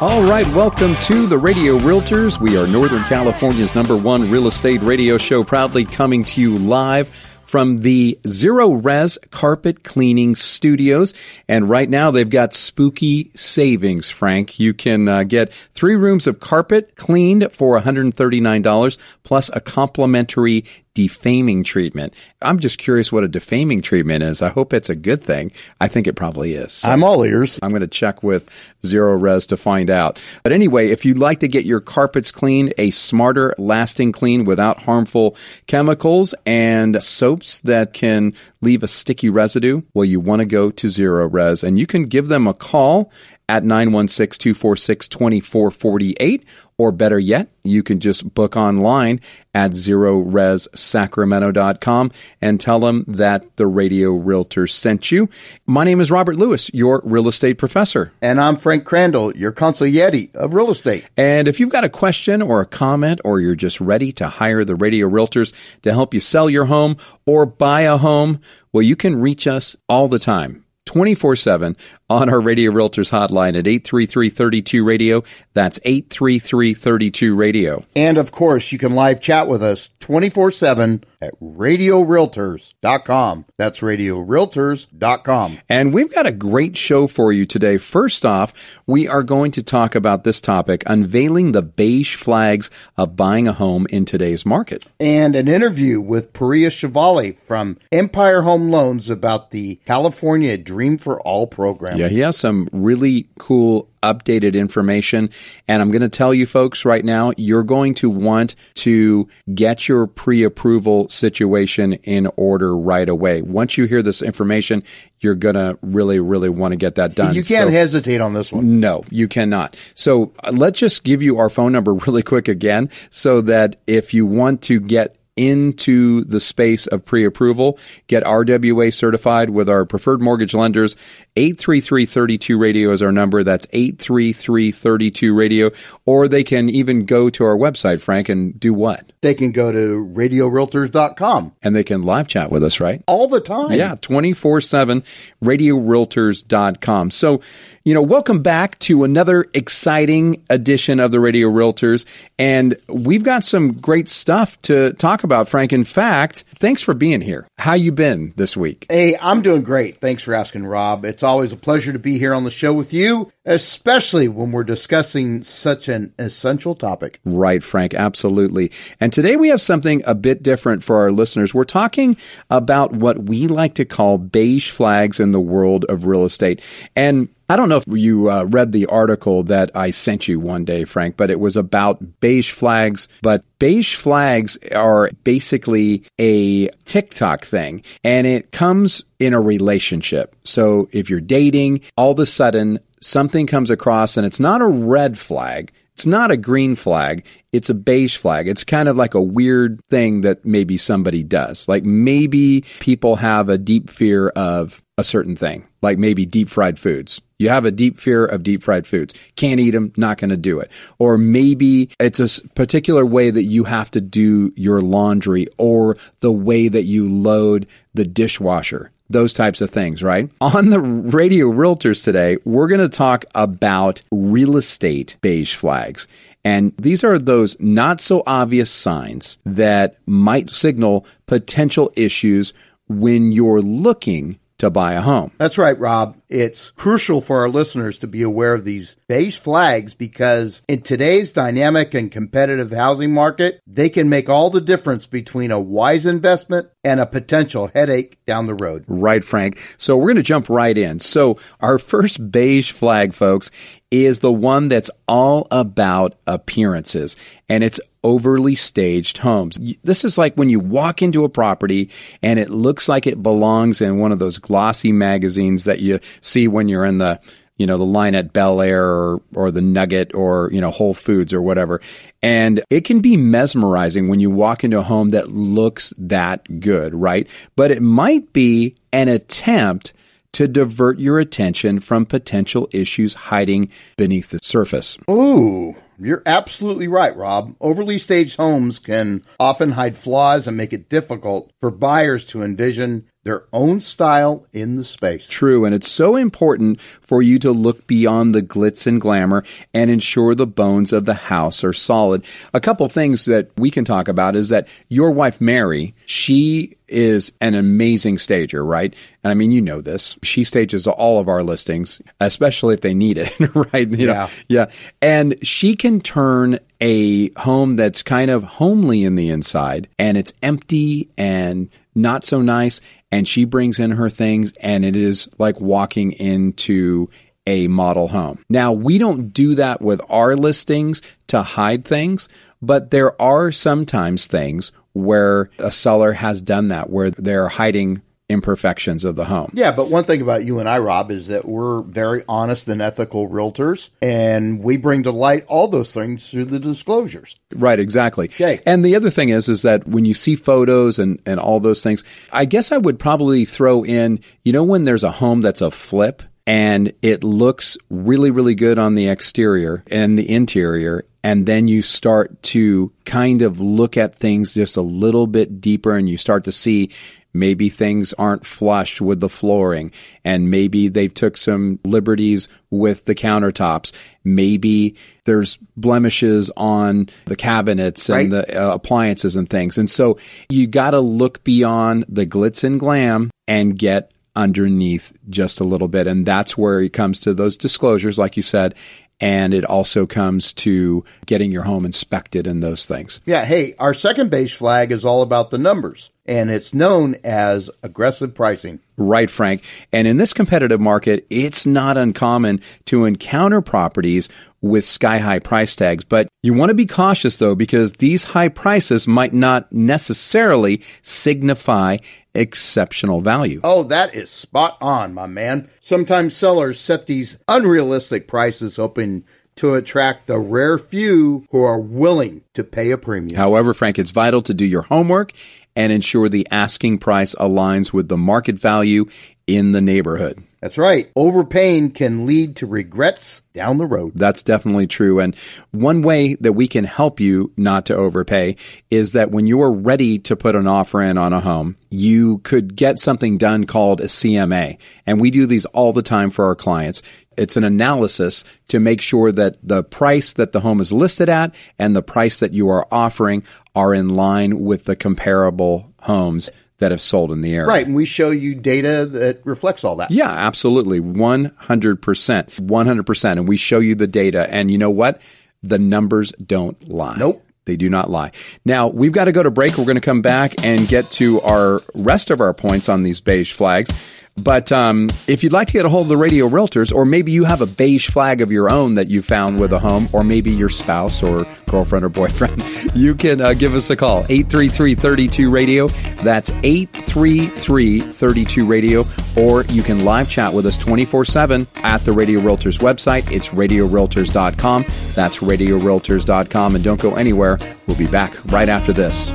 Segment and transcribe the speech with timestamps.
[0.00, 2.38] All right, welcome to the Radio Realtors.
[2.38, 7.08] We are Northern California's number one real estate radio show, proudly coming to you live
[7.54, 11.14] from the Zero Res Carpet Cleaning Studios.
[11.48, 14.58] And right now they've got spooky savings, Frank.
[14.58, 21.64] You can uh, get three rooms of carpet cleaned for $139 plus a complimentary defaming
[21.64, 22.14] treatment.
[22.40, 24.42] I'm just curious what a defaming treatment is.
[24.42, 25.52] I hope it's a good thing.
[25.80, 26.72] I think it probably is.
[26.72, 27.58] So I'm all ears.
[27.62, 28.48] I'm going to check with
[28.86, 30.22] Zero Res to find out.
[30.42, 34.84] But anyway, if you'd like to get your carpets cleaned, a smarter, lasting clean without
[34.84, 35.36] harmful
[35.66, 40.88] chemicals and soaps that can leave a sticky residue, well, you want to go to
[40.88, 43.10] Zero Res and you can give them a call
[43.48, 46.44] at 916-246-2448
[46.76, 49.20] or better yet, you can just book online
[49.54, 55.28] at zeroresSacramento.com and tell them that the Radio Realtor sent you.
[55.66, 58.12] My name is Robert Lewis, your real estate professor.
[58.20, 61.08] And I'm Frank Crandall, your consigliere of real estate.
[61.16, 64.64] And if you've got a question or a comment, or you're just ready to hire
[64.64, 68.40] the Radio Realtors to help you sell your home or buy a home,
[68.72, 70.63] well, you can reach us all the time.
[70.86, 71.76] 24 7
[72.10, 75.22] on our Radio Realtors hotline at 833 32 Radio.
[75.54, 77.84] That's 833 32 Radio.
[77.96, 83.46] And of course, you can live chat with us 24 7 at radiorealtors.com.
[83.56, 85.58] That's radiorealtors.com.
[85.68, 87.78] And we've got a great show for you today.
[87.78, 88.52] First off,
[88.86, 93.54] we are going to talk about this topic unveiling the beige flags of buying a
[93.54, 94.84] home in today's market.
[95.00, 101.20] And an interview with Pooria Shahvali from Empire Home Loans about the California Dream for
[101.20, 101.96] All program.
[101.98, 105.30] Yeah, he has some really cool updated information.
[105.68, 109.88] And I'm going to tell you folks right now, you're going to want to get
[109.88, 113.40] your pre approval situation in order right away.
[113.40, 114.82] Once you hear this information,
[115.20, 117.34] you're going to really, really want to get that done.
[117.34, 118.80] You can't So- hesitate on this one.
[118.80, 119.76] no, you cannot.
[119.94, 124.12] So uh, let's just give you our phone number really quick again so that if
[124.12, 130.20] you want to get into the space of pre-approval, get RWA certified with our preferred
[130.20, 130.96] mortgage lenders.
[131.36, 133.42] 833-32 radio is our number.
[133.42, 135.70] That's 833-32 radio.
[136.06, 139.12] Or they can even go to our website, Frank, and do what?
[139.22, 143.02] They can go to radiorealtors.com And they can live chat with us, right?
[143.06, 143.72] all the time.
[143.72, 145.02] Yeah, 24 7,
[145.42, 147.10] radiorealtors.com.
[147.10, 147.40] So,
[147.86, 152.06] you know, welcome back to another exciting edition of the Radio Realtors.
[152.38, 155.70] And we've got some great stuff to talk about, Frank.
[155.70, 157.46] In fact, thanks for being here.
[157.58, 158.86] How you been this week?
[158.88, 160.00] Hey, I'm doing great.
[160.00, 161.04] Thanks for asking, Rob.
[161.04, 164.64] It's always a pleasure to be here on the show with you, especially when we're
[164.64, 167.20] discussing such an essential topic.
[167.22, 168.72] Right, Frank, absolutely.
[168.98, 171.52] And today we have something a bit different for our listeners.
[171.52, 172.16] We're talking
[172.48, 176.62] about what we like to call beige flags in the world of real estate.
[176.96, 180.64] And I don't know if you uh, read the article that I sent you one
[180.64, 183.06] day, Frank, but it was about beige flags.
[183.22, 190.34] But beige flags are basically a TikTok thing, and it comes in a relationship.
[190.44, 194.66] So if you're dating, all of a sudden something comes across and it's not a
[194.66, 195.72] red flag.
[195.94, 197.24] It's not a green flag.
[197.52, 198.48] It's a beige flag.
[198.48, 201.68] It's kind of like a weird thing that maybe somebody does.
[201.68, 206.80] Like maybe people have a deep fear of a certain thing, like maybe deep fried
[206.80, 207.20] foods.
[207.44, 209.12] You have a deep fear of deep fried foods.
[209.36, 210.72] Can't eat them, not going to do it.
[210.98, 216.32] Or maybe it's a particular way that you have to do your laundry or the
[216.32, 220.30] way that you load the dishwasher those types of things, right?
[220.40, 226.08] On the Radio Realtors today, we're going to talk about real estate beige flags.
[226.42, 232.54] And these are those not so obvious signs that might signal potential issues
[232.88, 235.30] when you're looking to buy a home.
[235.38, 236.16] That's right, Rob.
[236.28, 241.32] It's crucial for our listeners to be aware of these beige flags because in today's
[241.32, 246.68] dynamic and competitive housing market, they can make all the difference between a wise investment
[246.82, 248.84] and a potential headache down the road.
[248.86, 249.58] Right, Frank.
[249.78, 251.00] So we're going to jump right in.
[251.00, 253.50] So our first beige flag, folks,
[253.90, 257.16] is the one that's all about appearances
[257.48, 259.58] and it's overly staged homes.
[259.82, 261.90] This is like when you walk into a property
[262.22, 266.48] and it looks like it belongs in one of those glossy magazines that you see
[266.48, 267.20] when you're in the
[267.56, 270.94] you know, the line at Bel Air or, or the Nugget or, you know, Whole
[270.94, 271.80] Foods or whatever.
[272.22, 276.94] And it can be mesmerizing when you walk into a home that looks that good,
[276.94, 277.28] right?
[277.54, 279.92] But it might be an attempt
[280.32, 284.98] to divert your attention from potential issues hiding beneath the surface.
[285.08, 287.54] Ooh, you're absolutely right, Rob.
[287.60, 293.08] Overly staged homes can often hide flaws and make it difficult for buyers to envision
[293.24, 295.28] their own style in the space.
[295.28, 299.42] True, and it's so important for you to look beyond the glitz and glamour
[299.72, 302.24] and ensure the bones of the house are solid.
[302.52, 307.32] A couple things that we can talk about is that your wife Mary, she is
[307.40, 308.94] an amazing stager, right?
[309.24, 310.16] And I mean, you know this.
[310.22, 313.32] She stages all of our listings, especially if they need it,
[313.72, 313.88] right?
[313.90, 314.12] You Yeah.
[314.12, 314.70] know, yeah.
[315.00, 320.34] And she can turn a home that's kind of homely in the inside and it's
[320.42, 322.80] empty and not so nice.
[323.14, 327.08] And she brings in her things and it is like walking into
[327.46, 328.44] a model home.
[328.48, 332.28] Now, we don't do that with our listings to hide things,
[332.60, 339.04] but there are sometimes things where a seller has done that, where they're hiding imperfections
[339.04, 339.50] of the home.
[339.52, 342.80] Yeah, but one thing about you and I, Rob, is that we're very honest and
[342.80, 347.36] ethical realtors, and we bring to light all those things through the disclosures.
[347.54, 348.26] Right, exactly.
[348.26, 348.60] Okay.
[348.64, 351.82] And the other thing is, is that when you see photos and, and all those
[351.82, 355.62] things, I guess I would probably throw in, you know, when there's a home that's
[355.62, 361.04] a flip and it looks really, really good on the exterior and the interior.
[361.22, 365.96] And then you start to kind of look at things just a little bit deeper
[365.96, 366.90] and you start to see
[367.34, 369.90] maybe things aren't flush with the flooring
[370.24, 373.92] and maybe they took some liberties with the countertops.
[374.22, 378.46] Maybe there's blemishes on the cabinets and Right.
[378.46, 379.76] the uh, appliances and things.
[379.76, 385.60] And so you got to look beyond the glitz and glam and get underneath just
[385.60, 386.06] a little bit.
[386.06, 388.74] And that's where it comes to those disclosures like you said
[389.20, 393.20] and it also comes to getting your home inspected and those things.
[393.24, 397.70] Yeah, hey, our second beige flag is all about the numbers, and it's known as
[397.82, 398.80] aggressive pricing.
[398.96, 399.62] Right, Frank.
[399.92, 404.28] And in this competitive market, it's not uncommon to encounter properties
[404.60, 406.04] with sky high price tags.
[406.04, 411.98] But you want to be cautious though, because these high prices might not necessarily signify
[412.34, 413.60] exceptional value.
[413.62, 415.68] Oh, that is spot on, my man.
[415.80, 419.24] Sometimes sellers set these unrealistic prices hoping
[419.56, 423.36] to attract the rare few who are willing to pay a premium.
[423.36, 425.32] However, Frank, it's vital to do your homework
[425.76, 429.06] and ensure the asking price aligns with the market value
[429.46, 430.42] in the neighborhood.
[430.64, 431.10] That's right.
[431.14, 434.12] Overpaying can lead to regrets down the road.
[434.14, 435.20] That's definitely true.
[435.20, 435.36] And
[435.72, 438.56] one way that we can help you not to overpay
[438.90, 442.76] is that when you're ready to put an offer in on a home, you could
[442.76, 444.78] get something done called a CMA.
[445.04, 447.02] And we do these all the time for our clients.
[447.36, 451.54] It's an analysis to make sure that the price that the home is listed at
[451.78, 453.42] and the price that you are offering
[453.74, 457.66] are in line with the comparable homes that have sold in the area.
[457.66, 460.10] Right, and we show you data that reflects all that.
[460.10, 461.00] Yeah, absolutely.
[461.00, 461.54] 100%.
[461.96, 463.32] 100%.
[463.32, 464.52] And we show you the data.
[464.52, 465.22] And you know what?
[465.62, 467.16] The numbers don't lie.
[467.16, 467.42] Nope.
[467.66, 468.32] They do not lie.
[468.66, 469.78] Now, we've got to go to break.
[469.78, 473.22] We're going to come back and get to our rest of our points on these
[473.22, 473.90] beige flags.
[474.36, 477.30] But um, if you'd like to get a hold of the radio realtors, or maybe
[477.30, 480.24] you have a beige flag of your own that you found with a home, or
[480.24, 482.62] maybe your spouse or girlfriend or boyfriend,
[482.94, 485.88] you can uh, give us a call 833 32 radio.
[486.22, 489.04] That's 833 32 radio.
[489.36, 493.30] Or you can live chat with us 24 7 at the Radio Realtors website.
[493.30, 494.82] It's radiorealtors.com.
[494.82, 496.74] That's radiorealtors.com.
[496.74, 497.58] And don't go anywhere.
[497.86, 499.30] We'll be back right after this.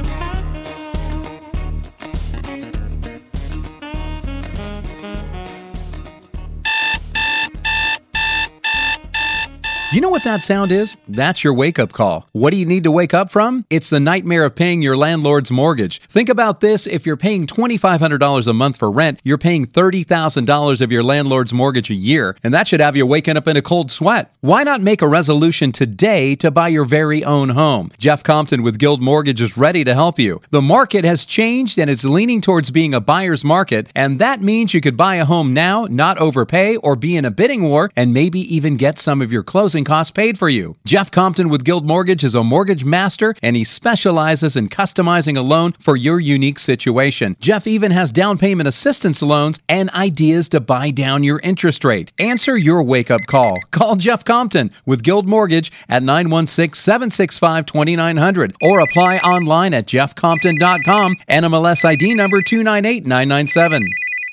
[9.92, 10.98] You know what that sound is?
[11.08, 12.30] That's your wake up call.
[12.32, 13.66] What do you need to wake up from?
[13.72, 16.00] It's the nightmare of paying your landlord's mortgage.
[16.02, 20.92] Think about this if you're paying $2,500 a month for rent, you're paying $30,000 of
[20.92, 23.90] your landlord's mortgage a year, and that should have you waking up in a cold
[23.90, 24.32] sweat.
[24.42, 27.90] Why not make a resolution today to buy your very own home?
[27.98, 30.40] Jeff Compton with Guild Mortgage is ready to help you.
[30.52, 34.76] The market has changed and it's leaning towards being a buyer's market, and that means
[34.76, 38.14] you could buy a home now, not overpay, or be in a bidding war, and
[38.14, 40.76] maybe even get some of your closing costs paid for you.
[40.86, 45.42] Jeff Compton with Guild Mortgage is a mortgage master and he specializes in customizing a
[45.42, 47.36] loan for your unique situation.
[47.40, 52.12] Jeff even has down payment assistance loans and ideas to buy down your interest rate.
[52.20, 53.58] Answer your wake up call.
[53.72, 61.16] Call Jeff Compton with Guild Mortgage at 916 765 2900 or apply online at jeffcompton.com.
[61.30, 63.88] NMLS ID number 298997.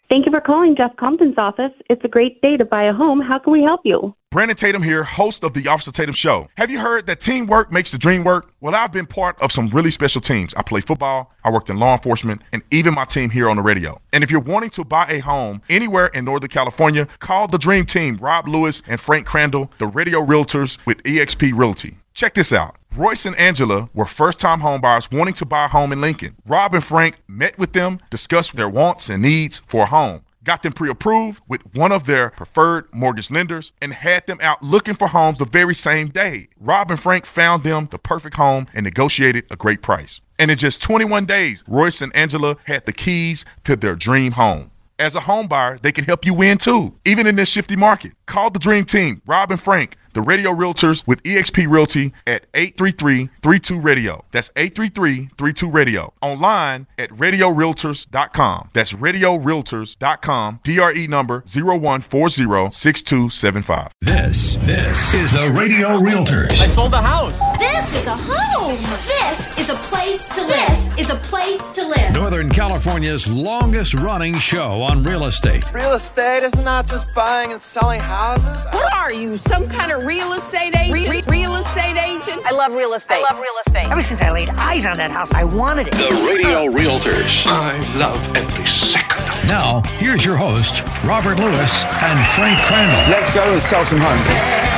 [0.09, 1.73] Thank you for calling Jeff Compton's office.
[1.91, 3.21] It's a great day to buy a home.
[3.21, 4.15] How can we help you?
[4.37, 6.50] Brandon Tatum here, host of the Officer Tatum Show.
[6.59, 8.52] Have you heard that teamwork makes the dream work?
[8.61, 10.52] Well, I've been part of some really special teams.
[10.52, 13.62] I play football, I worked in law enforcement, and even my team here on the
[13.62, 13.99] radio.
[14.12, 17.87] And if you're wanting to buy a home anywhere in Northern California, call the Dream
[17.87, 21.97] Team, Rob Lewis and Frank Crandall, the radio realtors with eXp Realty.
[22.12, 22.76] Check this out.
[22.95, 26.35] Royce and Angela were first time homebuyers wanting to buy a home in Lincoln.
[26.47, 30.62] Rob and Frank met with them, discussed their wants and needs for a home, got
[30.62, 34.95] them pre approved with one of their preferred mortgage lenders, and had them out looking
[34.95, 36.49] for homes the very same day.
[36.59, 40.21] Rob and Frank found them the perfect home and negotiated a great price.
[40.38, 44.71] And in just 21 days, Royce and Angela had the keys to their dream home.
[44.99, 48.12] As a home buyer, they can help you win too, even in this shifty market.
[48.25, 54.25] Call the Dream Team, Rob and Frank, the radio realtors with eXp Realty at 833-32-RADIO.
[54.33, 56.13] That's 833-32-RADIO.
[56.23, 58.71] Online at radiorealtors.com.
[58.73, 60.61] That's radiorealtors.com.
[60.65, 63.91] DRE number 01406275.
[64.01, 66.61] This, this is the Radio Realtors.
[66.63, 67.39] I sold the house.
[67.59, 68.79] This is a home.
[69.07, 70.97] This is a place to live.
[70.97, 72.15] This is a place to live.
[72.15, 75.71] Northern California's longest running show on real estate.
[75.75, 78.65] Real estate is not just buying and selling houses.
[78.73, 81.09] What are you, some kind of real estate agent?
[81.11, 82.47] Re- real estate agent?
[82.47, 83.25] I love real estate.
[83.25, 83.91] I love real estate.
[83.91, 85.95] Ever since I laid eyes on that house, I wanted it.
[85.95, 87.47] The Radio Realtors.
[87.49, 89.27] I love every second.
[89.49, 93.11] Now, here's your host, Robert Lewis and Frank Crandall.
[93.11, 94.77] Let's go and sell some homes.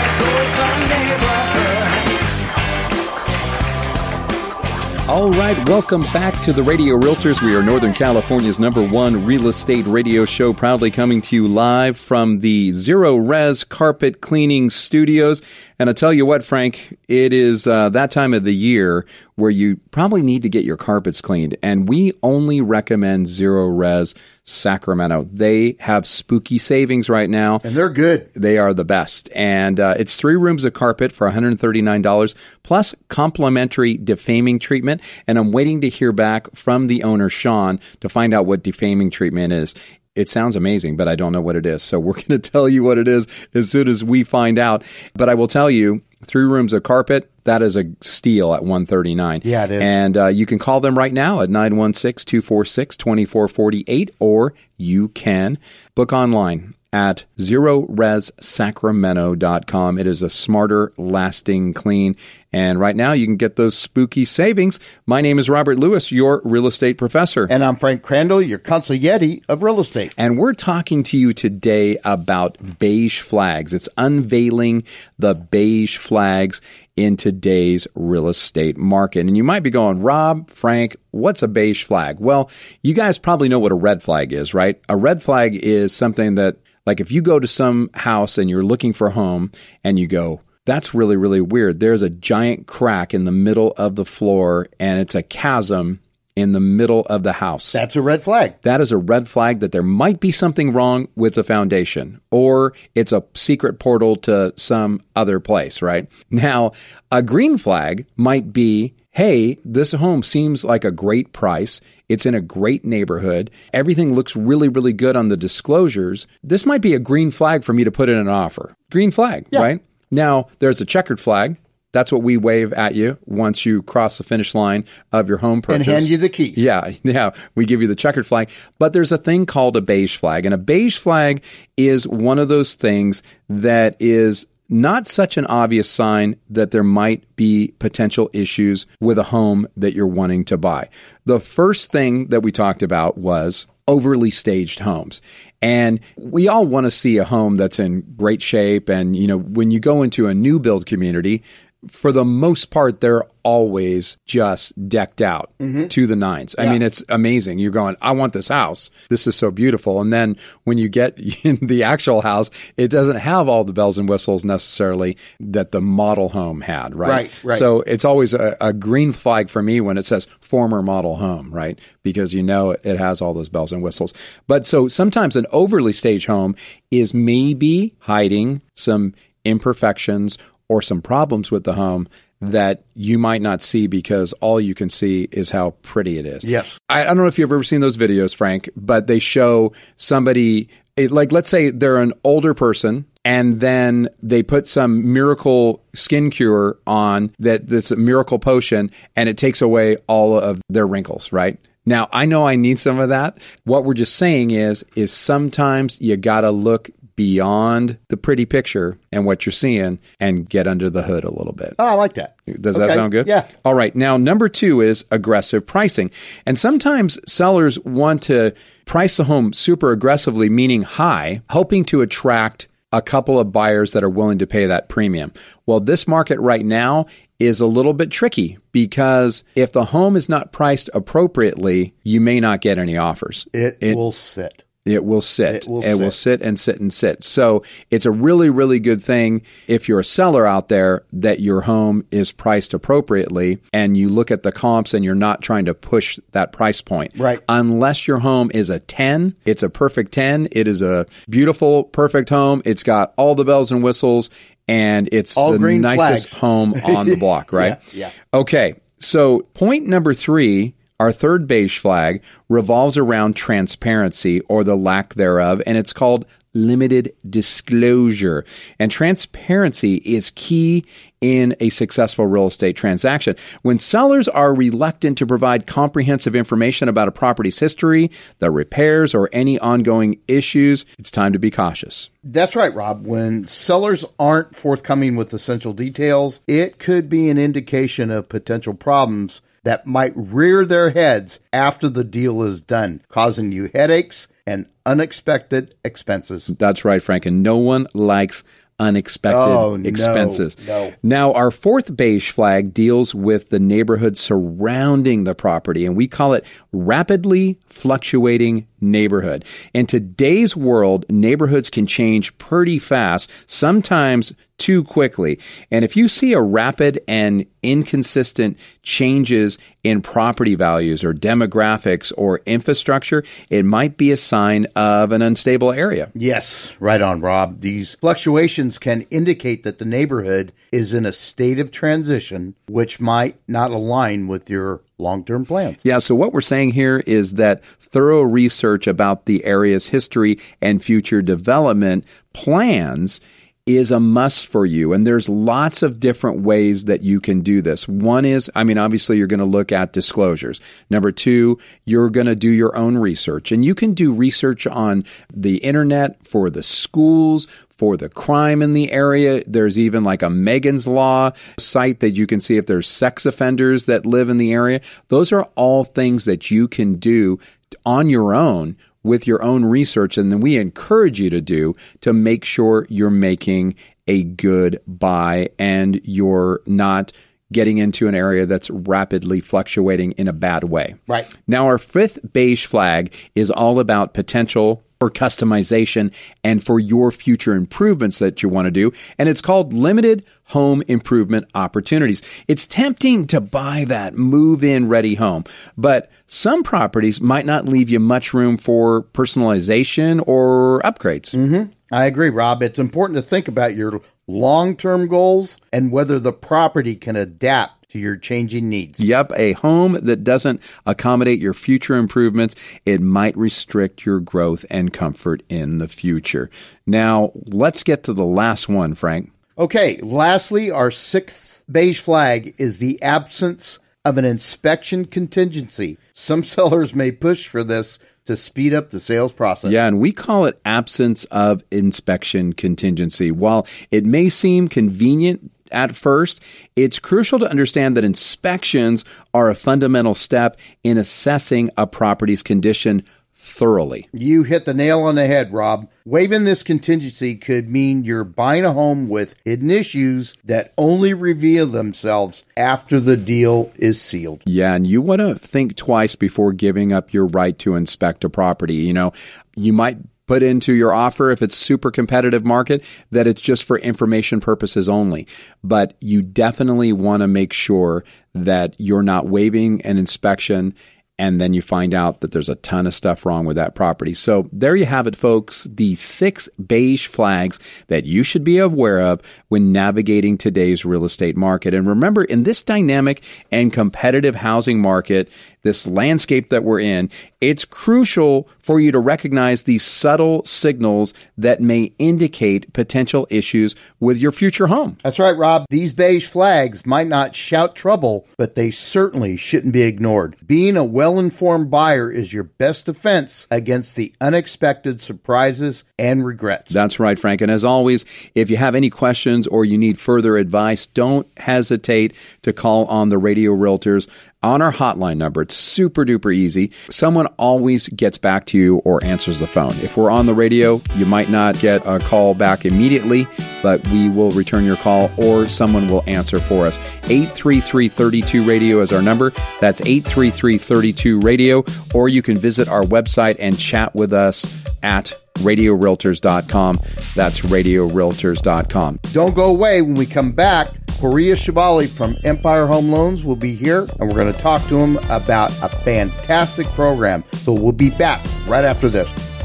[5.09, 7.41] All right, welcome back to the Radio Realtors.
[7.41, 11.97] We are Northern California's number one real estate radio show, proudly coming to you live
[11.97, 15.41] from the Zero Res Carpet Cleaning Studios.
[15.81, 19.07] And I tell you what, Frank, it is uh, that time of the year
[19.37, 21.57] where you probably need to get your carpets cleaned.
[21.63, 25.29] And we only recommend Zero Res Sacramento.
[25.33, 27.61] They have spooky savings right now.
[27.63, 28.29] And they're good.
[28.35, 29.31] They are the best.
[29.37, 35.01] And uh, it's three rooms of carpet for $139 plus complimentary defaming treatment.
[35.29, 39.11] And I'm waiting to hear back from the owner, Sean, to find out what defaming
[39.11, 39.77] treatment is.
[40.19, 41.83] It sounds amazing, but I don't know what it is.
[41.83, 44.83] So we're going to tell you what it is as soon as we find out.
[45.15, 49.43] But I will tell you, three rooms of carpet, that is a steal at 139
[49.45, 49.83] Yeah, it is.
[49.83, 55.59] and uh, you can call them right now at 916-246-2448 or you can
[55.95, 59.99] book online at zeroresacramento.com.
[59.99, 62.17] It is a smarter, lasting clean.
[62.51, 64.81] And right now you can get those spooky savings.
[65.05, 67.47] My name is Robert Lewis, your real estate professor.
[67.51, 70.15] And I'm Frank Crandall, your consigliere of real estate.
[70.17, 73.75] And we're talking to you today about beige flags.
[73.75, 74.85] It's unveiling
[75.19, 76.63] the beige flags
[76.97, 79.27] in today's real estate market.
[79.27, 82.19] And you might be going, Rob, Frank, what's a beige flag?
[82.19, 82.51] Well,
[82.83, 84.81] you guys probably know what a red flag is, right?
[84.89, 86.57] A red flag is something that,
[86.89, 89.53] like, if you go to some house and you're looking for a home
[89.85, 91.81] and you go, that's really, really weird.
[91.81, 96.01] There's a giant crack in the middle of the floor and it's a chasm
[96.35, 97.73] in the middle of the house.
[97.73, 98.55] That's a red flag.
[98.63, 102.73] That is a red flag that there might be something wrong with the foundation or
[102.95, 106.09] it's a secret portal to some other place, right?
[106.31, 106.73] Now,
[107.13, 111.81] a green flag might be hey, this home seems like a great price.
[112.09, 113.51] It's in a great neighborhood.
[113.73, 116.27] Everything looks really, really good on the disclosures.
[116.43, 118.75] This might be a green flag for me to put in an offer.
[118.91, 119.81] Green flag, right?
[120.11, 121.57] Now, there's a checkered flag.
[121.93, 125.63] That's what we wave at you once you cross the finish line of your home
[125.63, 125.89] purchase.
[125.89, 126.59] And hand you the keys.
[126.59, 127.31] Yeah, yeah.
[127.55, 128.51] We give you the checkered flag.
[128.79, 130.45] But there's a thing called a beige flag.
[130.45, 131.43] And a beige flag
[131.79, 137.37] is one of those things that is not such an obvious sign that there might
[137.37, 140.89] be potential issues with a home that you're wanting to buy.
[141.25, 145.23] The first thing that we talked about was overly staged homes.
[145.63, 148.91] And we all want to see a home that's in great shape.
[148.91, 151.43] And, you know, when you go into a new build community,
[151.87, 155.89] for the most part, they're always just decked out Mm-hmm.
[155.89, 156.55] to the nines.
[156.59, 157.59] I mean, it's amazing.
[157.59, 158.91] You're going, I want this house.
[159.11, 160.01] This is so beautiful.
[160.01, 163.97] And then when you get in the actual house, it doesn't have all the bells
[163.99, 167.09] and whistles necessarily that the model home had, right?
[167.09, 167.59] Right, right.
[167.59, 171.53] So it's always a, a green flag for me when it says former model home,
[171.53, 171.79] right?
[172.03, 174.15] Because you know it, it has all those bells and whistles.
[174.47, 176.55] But so sometimes an overly staged home
[176.91, 182.09] is maybe hiding some imperfections or some problems with the home
[182.41, 186.45] that you might not see because all you can see is how pretty it is.
[186.45, 186.79] Yes.
[186.89, 190.69] I, I don't know if you've ever seen those videos, Frank, but they show somebody,
[190.97, 196.31] it- like, let's say they're an older person and then they put some miracle skin
[196.31, 201.59] cure on that, this miracle potion, and it takes away all of their wrinkles, right?
[201.85, 203.39] Now, I know I need some of that.
[203.65, 208.97] What we're just saying is, is sometimes you got to look beyond the pretty picture
[209.11, 211.75] and what you're seeing and get under the hood a little bit.
[211.77, 212.37] Oh, I like that.
[212.61, 213.27] Does that sound good?
[213.27, 213.45] Yeah.
[213.65, 213.93] All right.
[213.97, 216.13] Now, number two is aggressive pricing.
[216.47, 222.69] And sometimes sellers want to price the home super aggressively, meaning high, hoping to attract
[222.93, 225.33] a couple of buyers that are willing to pay that premium.
[225.67, 227.07] Well, this market right now
[227.41, 232.39] is a little bit tricky because if the home is not priced appropriately, you may
[232.39, 233.49] not get any offers.
[233.53, 234.63] It, will sit.
[234.89, 235.65] It will sit.
[235.65, 237.25] It will will sit and sit and sit.
[237.25, 241.63] So it's a really, really good thing if you're a seller out there that your
[241.63, 245.75] home is priced appropriately and you look at the comps and you're not trying to
[245.75, 247.13] push that price point.
[247.17, 247.41] Right.
[247.49, 250.49] Unless your home is a 10, it's a perfect 10.
[250.53, 252.63] It is a beautiful, perfect home.
[252.65, 254.31] It's got all the bells and whistles
[254.67, 256.35] and it's All the nicest flags.
[256.35, 257.79] home on the block, right?
[257.95, 258.75] Yeah, Okay.
[259.01, 265.63] So point number three our third beige flag revolves around transparency or the lack thereof,
[265.67, 268.45] and it's called limited disclosure.
[268.79, 270.85] And transparency is key
[271.21, 273.37] in a successful real estate transaction.
[273.63, 279.29] When sellers are reluctant to provide comprehensive information about a property's history, the repairs, or
[279.33, 282.11] any ongoing issues, it's time to be cautious.
[282.25, 283.07] That's right, Rob.
[283.07, 289.43] When sellers aren't forthcoming with essential details, it could be an indication of potential problems
[289.69, 295.75] that might rear their heads after the deal is done, causing you headaches and unexpected
[295.85, 296.47] expenses.
[296.47, 297.27] That's right, Frank.
[297.27, 298.45] And no one likes
[298.81, 300.57] unexpected Oh, no, expenses.
[300.67, 300.95] no.
[301.03, 306.33] Now, our fourth beige flag deals with the neighborhood surrounding the property, and we call
[306.33, 309.45] it rapidly fluctuating neighborhood.
[309.75, 315.39] In today's world, neighborhoods can change pretty fast, sometimes too quickly.
[315.71, 322.41] And if you see a rapid and inconsistent changes in property values or demographics or
[322.45, 326.11] infrastructure, it might be a sign of an unstable area.
[326.15, 327.61] Yes, right on, Rob.
[327.61, 333.37] These fluctuations can indicate that the neighborhood is in a state of transition, which might
[333.47, 335.83] not align with your long term plans.
[335.85, 340.83] Yeah, so what we're saying here is that thorough research about the area's history and
[340.83, 343.21] future development plans
[343.69, 344.93] is a must for you.
[344.95, 347.87] And there's lots of different ways that you can do this.
[347.87, 350.61] One is, I mean, obviously, you're going to look at disclosures.
[350.89, 353.53] Number two, you're going to do your own research.
[353.53, 358.73] And you can do research on the internet for the schools, for the crime in
[358.73, 359.43] the area.
[359.47, 363.87] There's even like a Megan's Law site that you can see if there's sex offenders
[363.87, 364.81] that live in the area.
[365.09, 367.39] Those are all things that you can do
[367.85, 370.19] on your own with your own research.
[370.19, 373.75] And then we encourage you to do to make sure you're making
[374.07, 377.13] a good buy and you're not
[377.53, 380.97] getting into an area that's rapidly fluctuating in a bad way.
[381.07, 381.31] Right.
[381.47, 387.55] Now, our fifth beige flag is all about potential for customization and for your future
[387.55, 388.93] improvements that you want to do.
[389.17, 392.23] And it's called limited home improvement opportunities.
[392.49, 395.45] It's tempting to buy that move in ready home,
[395.77, 401.35] but some properties might not leave you much room for personalization or upgrades.
[401.35, 401.71] Mm-hmm.
[401.93, 402.63] I agree, Rob.
[402.63, 407.78] It's important to think about your long term goals and whether the property can adapt
[407.91, 409.01] to your changing needs.
[409.01, 414.93] Yep, a home that doesn't accommodate your future improvements, it might restrict your growth and
[414.93, 416.51] comfort in the future.
[416.87, 419.33] Now, let's get to the last one, Frank.
[419.57, 425.99] Okay, lastly, our sixth beige flag is the absence of an inspection contingency.
[426.15, 429.71] Some sellers may push for this to speed up the sales process.
[429.71, 433.31] Yeah, and we call it absence of inspection contingency.
[433.31, 436.43] While it may seem convenient at first,
[436.77, 443.05] it's crucial to understand that inspections are a fundamental step in assessing a property's condition
[443.41, 444.09] thoroughly.
[444.13, 445.89] You hit the nail on the head, Rob.
[446.05, 451.67] Waiving this contingency could mean you're buying a home with hidden issues that only reveal
[451.67, 454.43] themselves after the deal is sealed.
[454.45, 458.31] Yeah, and you want to think twice before giving up your right to inspect a
[458.31, 458.75] property.
[458.75, 459.13] You know,
[459.55, 463.79] you might put into your offer if it's super competitive market that it's just for
[463.79, 465.27] information purposes only
[465.65, 470.75] but you definitely want to make sure that you're not waiving an inspection
[471.19, 474.15] and then you find out that there's a ton of stuff wrong with that property.
[474.15, 475.65] So there you have it, folks.
[475.65, 481.37] The six beige flags that you should be aware of when navigating today's real estate
[481.37, 481.75] market.
[481.75, 485.29] And remember, in this dynamic and competitive housing market,
[485.63, 487.11] this landscape that we're in,
[487.41, 494.19] it's crucial for you to recognize these subtle signals that may indicate potential issues with
[494.19, 494.99] your future home.
[495.03, 495.65] That's right, Rob.
[495.71, 500.37] These beige flags might not shout trouble, but they certainly shouldn't be ignored.
[500.47, 506.73] Being a well informed buyer is your best defense against the unexpected surprises and regrets.
[506.73, 507.41] That's right, Frank.
[507.41, 512.15] And as always, if you have any questions or you need further advice, don't hesitate
[512.43, 514.09] to call on the radio realtors
[514.43, 515.43] on our hotline number.
[515.43, 516.71] It's super duper easy.
[516.91, 519.73] Someone always gets back to you or answers the phone.
[519.83, 523.27] If we're on the radio, you might not get a call back immediately,
[523.63, 526.79] but we will return your call or someone will answer for us.
[527.05, 529.31] 833 32 radio is our number.
[529.61, 531.65] That's 833 32 radio.
[531.95, 536.77] Or you can visit our website and chat with us at radiorealtors.com.
[537.15, 539.01] That's radiorealtors.com.
[539.13, 540.69] Don't go away when we come back.
[540.99, 544.77] Pooria Shahvali from Empire Home Loans will be here, and we're going to talk to
[544.77, 547.23] him about a fantastic program.
[547.35, 549.38] So we'll be back right after this.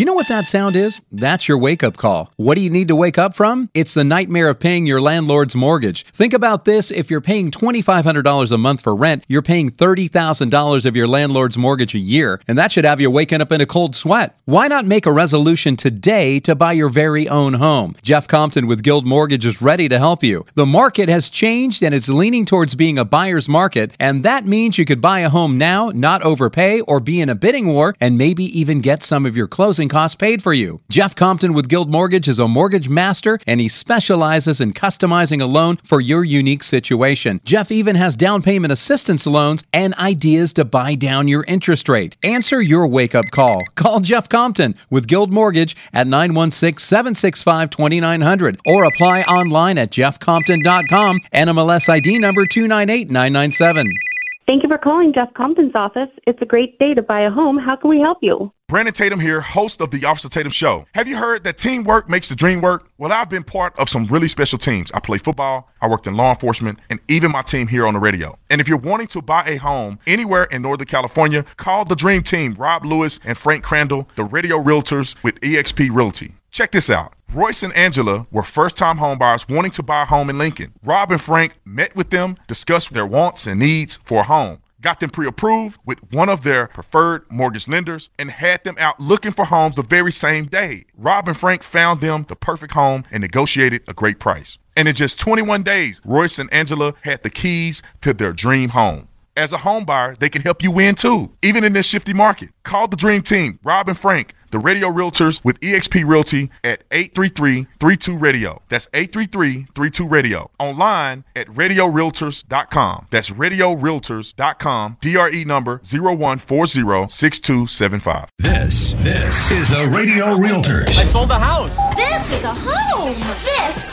[0.00, 1.02] You know what that sound is?
[1.12, 2.32] That's your wake up call.
[2.38, 3.68] What do you need to wake up from?
[3.74, 6.06] It's the nightmare of paying your landlord's mortgage.
[6.06, 10.96] Think about this if you're paying $2,500 a month for rent, you're paying $30,000 of
[10.96, 13.94] your landlord's mortgage a year, and that should have you waking up in a cold
[13.94, 14.38] sweat.
[14.46, 17.94] Why not make a resolution today to buy your very own home?
[18.00, 20.46] Jeff Compton with Guild Mortgage is ready to help you.
[20.54, 24.78] The market has changed and it's leaning towards being a buyer's market, and that means
[24.78, 28.16] you could buy a home now, not overpay, or be in a bidding war, and
[28.16, 30.80] maybe even get some of your closing costs paid for you.
[30.88, 35.46] Jeff Compton with Guild Mortgage is a mortgage master and he specializes in customizing a
[35.46, 37.40] loan for your unique situation.
[37.44, 42.16] Jeff even has down payment assistance loans and ideas to buy down your interest rate.
[42.22, 43.62] Answer your wake up call.
[43.74, 51.20] Call Jeff Compton with Guild Mortgage at 916 765 2900 or apply online at jeffcompton.com.
[51.34, 54.09] NMLS ID number 298997.
[54.50, 56.08] Thank you for calling Jeff Compton's office.
[56.26, 57.56] It's a great day to buy a home.
[57.56, 58.52] How can we help you?
[58.66, 60.86] Brandon Tatum here, host of the Officer Tatum Show.
[60.92, 62.90] Have you heard that teamwork makes the dream work?
[62.98, 64.90] Well, I've been part of some really special teams.
[64.90, 68.00] I play football, I worked in law enforcement, and even my team here on the
[68.00, 68.36] radio.
[68.50, 72.24] And if you're wanting to buy a home anywhere in Northern California, call the Dream
[72.24, 76.34] Team, Rob Lewis and Frank Crandall, the radio realtors with eXp Realty.
[76.50, 77.14] Check this out.
[77.32, 80.72] Royce and Angela were first time homebuyers wanting to buy a home in Lincoln.
[80.82, 84.98] Rob and Frank met with them, discussed their wants and needs for a home, got
[84.98, 89.30] them pre approved with one of their preferred mortgage lenders, and had them out looking
[89.32, 90.86] for homes the very same day.
[90.96, 94.58] Rob and Frank found them the perfect home and negotiated a great price.
[94.76, 99.06] And in just 21 days, Royce and Angela had the keys to their dream home.
[99.36, 102.50] As a home buyer, they can help you win too, even in this shifty market.
[102.64, 108.62] Call the Dream Team, Rob and Frank, the radio realtors with eXp Realty at 833-32-RADIO.
[108.68, 110.50] That's 833-32-RADIO.
[110.58, 113.06] Online at radiorealtors.com.
[113.10, 114.98] That's radiorealtors.com.
[115.00, 118.28] DRE number 01406275.
[118.38, 120.88] This, this is the Radio Realtors.
[120.98, 121.76] I sold the house.
[121.96, 123.14] This is a home.
[123.44, 123.89] This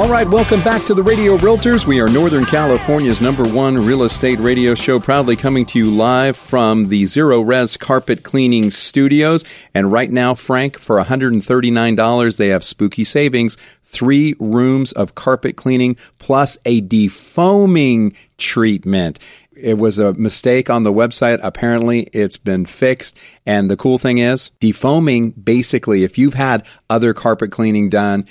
[0.00, 1.86] All right, welcome back to the Radio Realtors.
[1.86, 6.38] We are Northern California's number one real estate radio show, proudly coming to you live
[6.38, 9.44] from the Zero Res Carpet Cleaning Studios.
[9.74, 15.96] And right now, Frank, for $139, they have spooky savings three rooms of carpet cleaning
[16.18, 19.18] plus a defoaming treatment.
[19.52, 21.40] It was a mistake on the website.
[21.42, 23.18] Apparently, it's been fixed.
[23.44, 28.24] And the cool thing is, defoaming basically, if you've had other carpet cleaning done,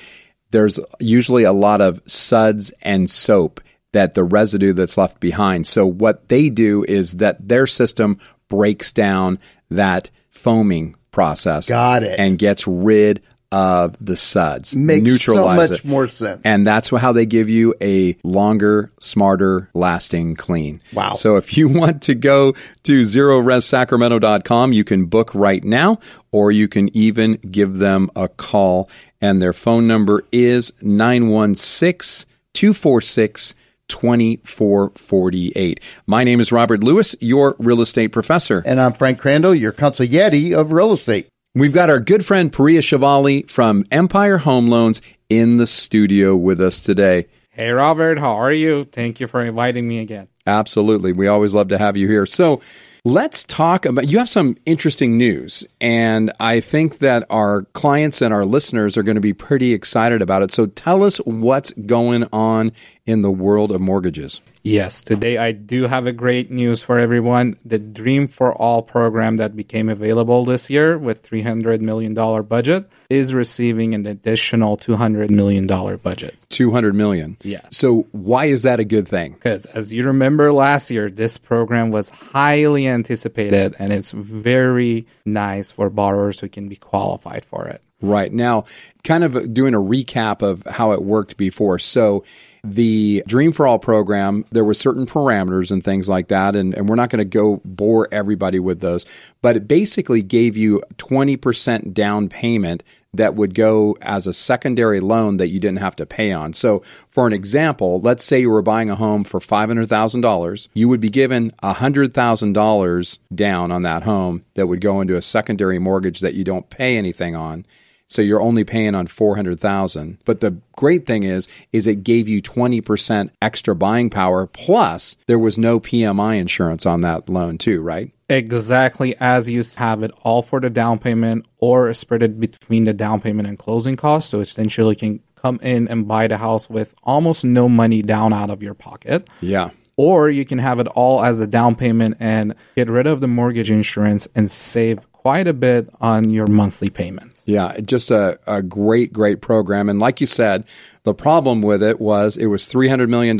[0.51, 5.65] there's usually a lot of suds and soap that the residue that's left behind.
[5.67, 11.69] So what they do is that their system breaks down that foaming process.
[11.69, 12.19] Got it.
[12.19, 14.75] And gets rid of the suds.
[14.75, 15.85] Makes neutralize so much it.
[15.85, 16.41] more sense.
[16.45, 20.81] And that's how they give you a longer, smarter, lasting clean.
[20.93, 21.13] Wow.
[21.13, 25.99] So if you want to go to zeroresacramento.com, you can book right now,
[26.31, 28.89] or you can even give them a call.
[29.21, 33.55] And their phone number is 916 246
[33.87, 35.79] 2448.
[36.05, 38.61] My name is Robert Lewis, your real estate professor.
[38.63, 41.27] And I'm Frank Crandall, your consigliere of real estate.
[41.59, 46.61] We've got our good friend Pooria Shahvali from Empire Home Loans in the studio with
[46.61, 47.27] us today.
[47.49, 48.85] Hey, Robert, how are you?
[48.85, 50.29] Thank you for inviting me again.
[50.47, 51.11] Absolutely.
[51.11, 52.25] We always love to have you here.
[52.25, 52.61] So,
[53.05, 54.11] Let's talk about.
[54.11, 59.03] You have some interesting news, and I think that our clients and our listeners are
[59.03, 60.51] going to be pretty excited about it.
[60.51, 62.73] So, tell us what's going on
[63.09, 64.39] in the world of mortgages.
[64.61, 67.57] Yes, today I do have a great news for everyone.
[67.65, 73.33] The Dream for All program that became available this year with $300 million budget is
[73.33, 76.45] receiving an additional $200 million budget.
[76.49, 77.37] 200 million.
[77.41, 77.61] Yeah.
[77.71, 79.33] So why is that a good thing?
[79.33, 85.71] Because as you remember last year, this program was highly anticipated and it's very nice
[85.71, 87.81] for borrowers who can be qualified for it.
[88.01, 88.31] Right.
[88.31, 88.63] Now,
[89.03, 91.79] kind of doing a recap of how it worked before.
[91.79, 92.23] So,
[92.63, 96.89] the Dream for All program, there were certain parameters and things like that, and, and
[96.89, 99.05] we're not going to go bore everybody with those,
[99.41, 102.83] but it basically gave you 20% down payment
[103.13, 106.53] that would go as a secondary loan that you didn't have to pay on.
[106.53, 110.99] So, for an example, let's say you were buying a home for $500,000, you would
[110.99, 116.35] be given $100,000 down on that home that would go into a secondary mortgage that
[116.35, 117.65] you don't pay anything on.
[118.09, 120.17] So you're only paying on 400,000.
[120.25, 125.39] But the great thing is is it gave you 20% extra buying power plus there
[125.39, 128.11] was no PMI insurance on that loan too, right?
[128.27, 132.93] Exactly as you have it all for the down payment or spread it between the
[132.93, 134.31] down payment and closing costs.
[134.31, 138.49] So essentially can come in and buy the house with almost no money down out
[138.49, 139.29] of your pocket.
[139.41, 139.69] Yeah.
[139.97, 143.27] Or you can have it all as a down payment and get rid of the
[143.27, 147.33] mortgage insurance and save quite a bit on your monthly payment.
[147.49, 149.89] Yeah, just a, a great, great program.
[149.89, 150.65] And like you said,
[151.03, 153.39] the problem with it was it was $300 million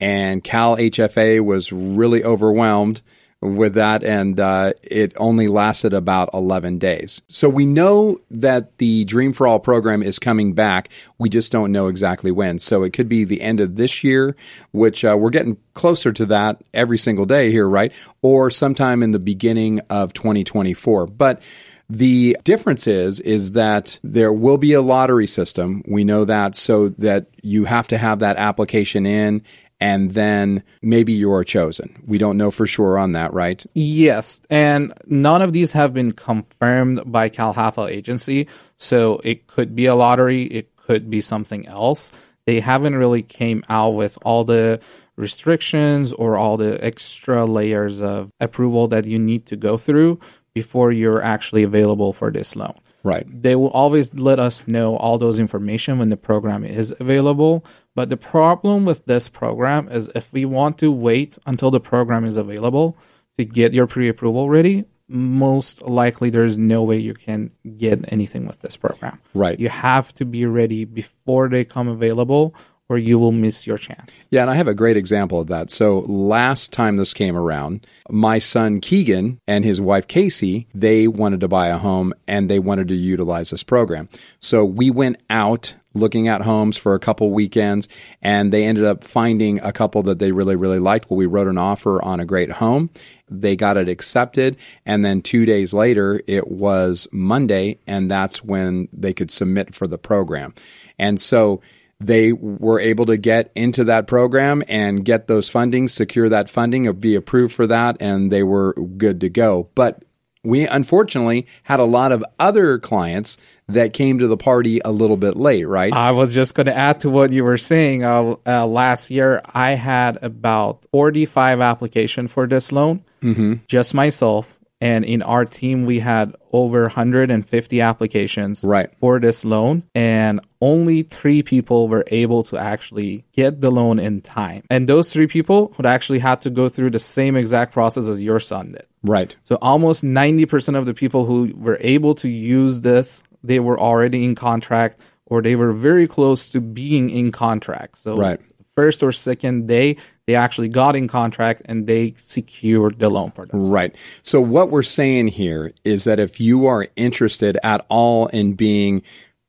[0.00, 3.02] and Cal HFA was really overwhelmed
[3.40, 7.22] with that, and uh, it only lasted about 11 days.
[7.28, 10.88] So we know that the Dream for All program is coming back.
[11.18, 12.58] We just don't know exactly when.
[12.58, 14.34] So it could be the end of this year,
[14.72, 17.92] which uh, we're getting closer to that every single day here, right?
[18.22, 21.06] Or sometime in the beginning of 2024.
[21.06, 21.40] But
[21.88, 25.82] the difference is is that there will be a lottery system.
[25.86, 29.42] We know that so that you have to have that application in
[29.80, 32.02] and then maybe you're chosen.
[32.06, 33.64] We don't know for sure on that, right?
[33.74, 39.86] Yes, and none of these have been confirmed by CalHFA agency, so it could be
[39.86, 42.10] a lottery, it could be something else.
[42.44, 44.80] They haven't really came out with all the
[45.16, 50.18] restrictions or all the extra layers of approval that you need to go through
[50.54, 52.74] before you're actually available for this loan.
[53.04, 53.24] Right.
[53.26, 57.64] They will always let us know all those information when the program is available.
[57.94, 62.24] But the problem with this program is if we want to wait until the program
[62.24, 62.96] is available
[63.36, 68.46] to get your pre approval ready, most likely there's no way you can get anything
[68.46, 69.20] with this program.
[69.32, 69.58] Right.
[69.58, 72.54] You have to be ready before they come available
[72.88, 74.28] or you will miss your chance.
[74.30, 75.70] Yeah, and I have a great example of that.
[75.70, 81.40] So last time this came around, my son Keegan and his wife Casey, they wanted
[81.40, 84.08] to buy a home and they wanted to utilize this program.
[84.40, 87.88] So we went out looking at homes for a couple weekends
[88.22, 91.48] and they ended up finding a couple that they really really liked well we wrote
[91.48, 92.90] an offer on a great home
[93.28, 98.86] they got it accepted and then 2 days later it was Monday and that's when
[98.92, 100.54] they could submit for the program
[100.98, 101.60] and so
[102.00, 106.86] they were able to get into that program and get those fundings, secure that funding,
[106.86, 109.68] or be approved for that, and they were good to go.
[109.74, 110.02] But
[110.44, 115.16] we unfortunately had a lot of other clients that came to the party a little
[115.16, 115.92] bit late, right?
[115.92, 118.04] I was just going to add to what you were saying.
[118.04, 123.54] Uh, uh, last year, I had about 45 application for this loan, mm-hmm.
[123.66, 124.57] just myself.
[124.80, 128.90] And in our team, we had over 150 applications right.
[129.00, 134.20] for this loan, and only three people were able to actually get the loan in
[134.20, 134.62] time.
[134.70, 138.22] And those three people would actually have to go through the same exact process as
[138.22, 138.86] your son did.
[139.02, 139.34] Right.
[139.42, 144.24] So almost 90% of the people who were able to use this, they were already
[144.24, 147.98] in contract or they were very close to being in contract.
[147.98, 148.40] So right.
[148.74, 149.96] first or second day,
[150.28, 153.62] they actually got in contract and they secured the loan for them.
[153.70, 153.96] Right.
[154.22, 159.02] So what we're saying here is that if you are interested at all in being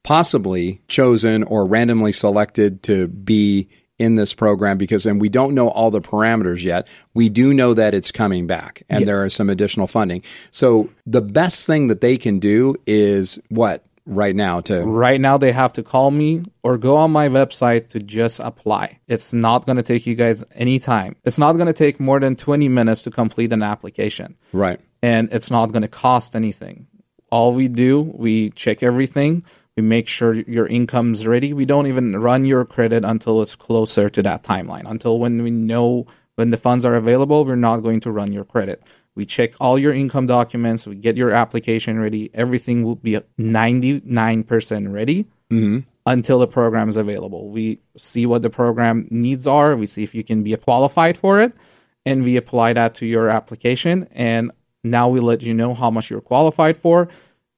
[0.05, 5.67] possibly chosen or randomly selected to be in this program because and we don't know
[5.67, 6.87] all the parameters yet.
[7.13, 9.07] We do know that it's coming back and Yes.
[9.07, 10.23] there is some additional funding.
[10.51, 15.37] So the best thing that they can do is what right now to Right now,
[15.37, 18.99] they have to call me or go on my website to just apply.
[19.07, 21.15] It's not going to take you guys any time.
[21.23, 24.35] It's not going to take more than 20 minutes to complete an application.
[24.51, 24.79] right.
[25.01, 26.87] and it's not going to cost anything.
[27.31, 29.43] All we do, we check everything.
[29.77, 31.53] We make sure your income's ready.
[31.53, 34.89] We don't even run your credit until it's closer to that timeline.
[34.89, 38.45] Until when we know when the funds are available, we're not going to run your
[38.45, 38.81] credit.
[39.15, 40.87] We check all your income documents.
[40.87, 42.29] We get your application ready.
[42.33, 45.79] Everything will be 99% ready mm-hmm.
[46.05, 47.49] until the program is available.
[47.49, 49.75] We see what the program needs are.
[49.75, 51.53] We see if you can be qualified for it
[52.05, 54.51] and we apply that to your application and
[54.83, 57.09] now we let you know how much you're qualified for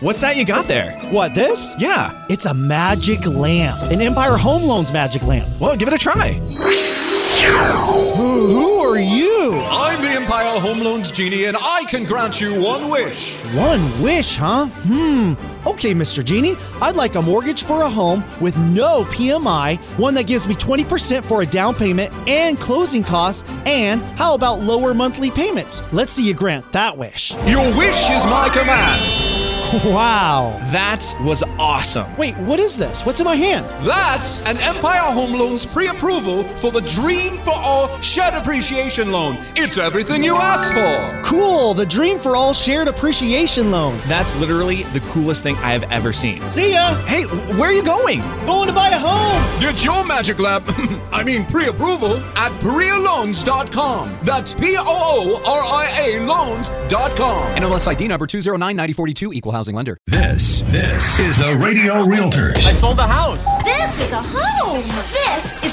[0.00, 0.98] What's that you got there?
[1.10, 1.74] What, this?
[1.78, 2.26] Yeah.
[2.28, 3.76] It's a magic lamp.
[3.90, 5.48] An Empire Home Loans magic lamp.
[5.58, 6.38] Well, give it a try.
[7.46, 9.60] Who, who are you?
[9.70, 13.40] I'm the Empire Home Loans Genie, and I can grant you one wish.
[13.54, 14.66] One wish, huh?
[14.66, 15.34] Hmm.
[15.68, 16.24] Okay, Mr.
[16.24, 20.54] Genie, I'd like a mortgage for a home with no PMI, one that gives me
[20.54, 25.82] 20% for a down payment and closing costs, and how about lower monthly payments?
[25.92, 27.32] Let's see you grant that wish.
[27.46, 29.35] Your wish is my command.
[29.86, 30.58] Wow.
[30.72, 32.14] That was awesome.
[32.16, 33.04] Wait, what is this?
[33.06, 33.66] What's in my hand?
[33.86, 39.38] That's an Empire Home Loans pre approval for the Dream for All Shared Appreciation Loan.
[39.54, 41.22] It's everything you asked for.
[41.28, 43.98] Cool, the Dream for All Shared Appreciation Loan.
[44.06, 46.40] That's literally the coolest thing I have ever seen.
[46.48, 46.94] See ya!
[47.06, 48.20] Hey, where are you going?
[48.46, 49.60] Going to buy a home!
[49.60, 50.64] Get your magic Lab,
[51.12, 54.18] I mean pre approval, at PooriaLoans.com.
[54.22, 57.56] That's P O O R I A loans.com.
[57.56, 59.96] NMLS ID number 2099042, equal housing lender.
[60.06, 62.58] This, this is the Radio Realtors.
[62.58, 63.42] I sold the house.
[63.64, 64.84] This is a home.
[65.12, 65.65] This is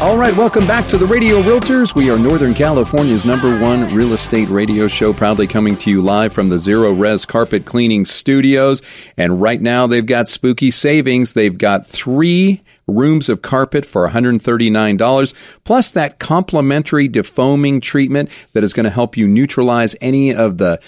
[0.00, 1.92] All right, welcome back to the Radio Realtors.
[1.92, 6.32] We are Northern California's number one real estate radio show, proudly coming to you live
[6.32, 8.80] from the Zerorez Carpet Cleaning Studios.
[9.16, 11.32] And right now, they've got spooky savings.
[11.32, 18.72] They've got three rooms of carpet for $139, plus that complimentary defoaming treatment that is
[18.72, 20.80] going to help you neutralize any of the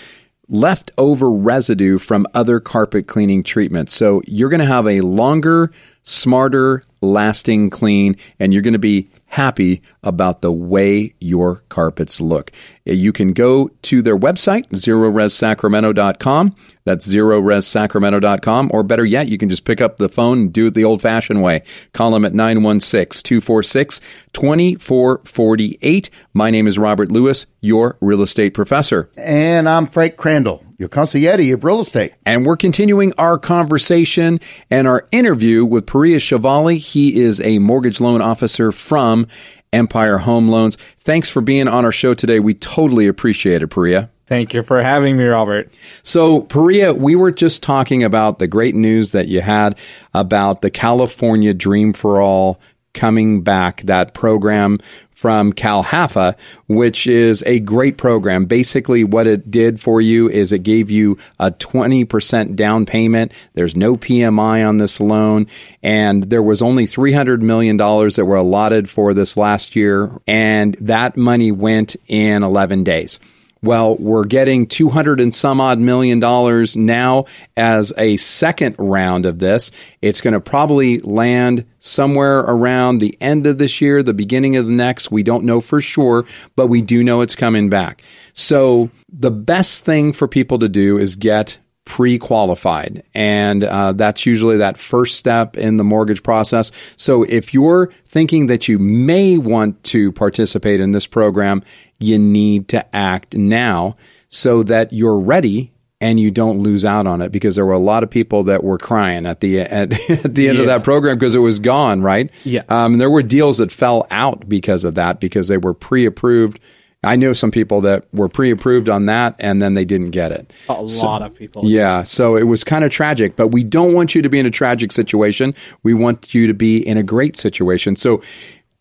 [0.51, 3.93] leftover residue from other carpet cleaning treatments.
[3.93, 9.09] So you're going to have a longer, smarter, lasting clean, and you're going to be
[9.27, 12.51] happy about the way your carpets look.
[12.89, 16.55] Uh, you can go to their website, zerorezsacramento.com.
[16.85, 18.71] That's zerorezsacramento.com.
[18.73, 21.01] Or better yet, you can just pick up the phone and do it the old
[21.01, 21.63] fashioned way.
[21.93, 24.01] Call them at 916 246
[24.33, 26.11] 2448.
[26.35, 29.11] My name is Robert Lewis, your real estate professor.
[29.17, 32.15] And I'm Frank Crandall, your consigliere of real estate.
[32.25, 34.39] And we're continuing our conversation
[34.71, 36.79] and our interview with Pooria Shahvali.
[36.79, 39.27] He is a mortgage loan officer from
[39.75, 40.77] Empire Home Loans.
[40.99, 42.41] Thanks for being on our show today.
[42.41, 44.09] We totally appreciate it, Pooria.
[44.25, 45.71] Thank you for having me, Robert.
[46.03, 49.77] So, Pooria, we were just talking about the great news that you had
[50.15, 52.59] about the California Dream for All
[52.95, 54.79] coming back, that program
[55.21, 56.35] from CalHFA,
[56.67, 58.47] which is a great program.
[58.47, 63.35] Basically, what it did for you is it gave you a 20% down payment.
[63.53, 65.47] There's no PMI on this loan.
[65.83, 70.19] And there was only $300 million that were allotted for this last year.
[70.27, 73.21] And that money went in 11 days.
[73.63, 77.27] Well, we're getting 200 and some odd million dollars now
[77.59, 79.71] as a second round of this.
[80.01, 84.67] It's going to probably land somewhere around the end of this year, the beginning of
[84.67, 85.11] the next.
[85.11, 86.25] We don't know for sure,
[86.57, 88.03] but we do know it's coming back.
[88.33, 91.59] So the best thing for people to do is get
[91.91, 93.03] pre-qualified.
[93.15, 96.71] And uh, that's usually that first step in the mortgage process.
[96.97, 101.65] So if you're thinking that you may want to participate in this program
[101.99, 103.97] you need to act now
[104.29, 107.33] so that you're ready and you don't lose out on it.
[107.33, 110.49] Because there were a lot of people that were crying at the at, at the
[110.49, 110.61] end yes.
[110.61, 112.31] of that program because it was gone right?
[112.45, 116.61] Yeah um, there were deals that fell out because of that because they were pre-approved
[117.03, 120.53] I know some people that were pre-approved on that and then they didn't get it.
[120.69, 121.65] A so, lot of people.
[121.65, 124.47] Yeah, so it was kind of tragic, but we don't want you to be in
[124.47, 125.55] a tragic situation.
[125.83, 127.97] We want you to be in a great situation.
[127.97, 128.23] So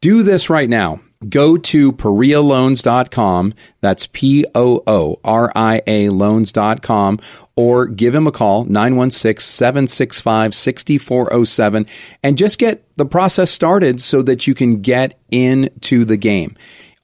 [0.02, 1.00] do this right now.
[1.28, 3.54] Go to PooriaLoans.com.
[3.82, 7.20] That's P O O R I A loans.com
[7.58, 11.86] or give him a call, 916 765 6407,
[12.24, 16.56] and just get the process started so that you can get into the game.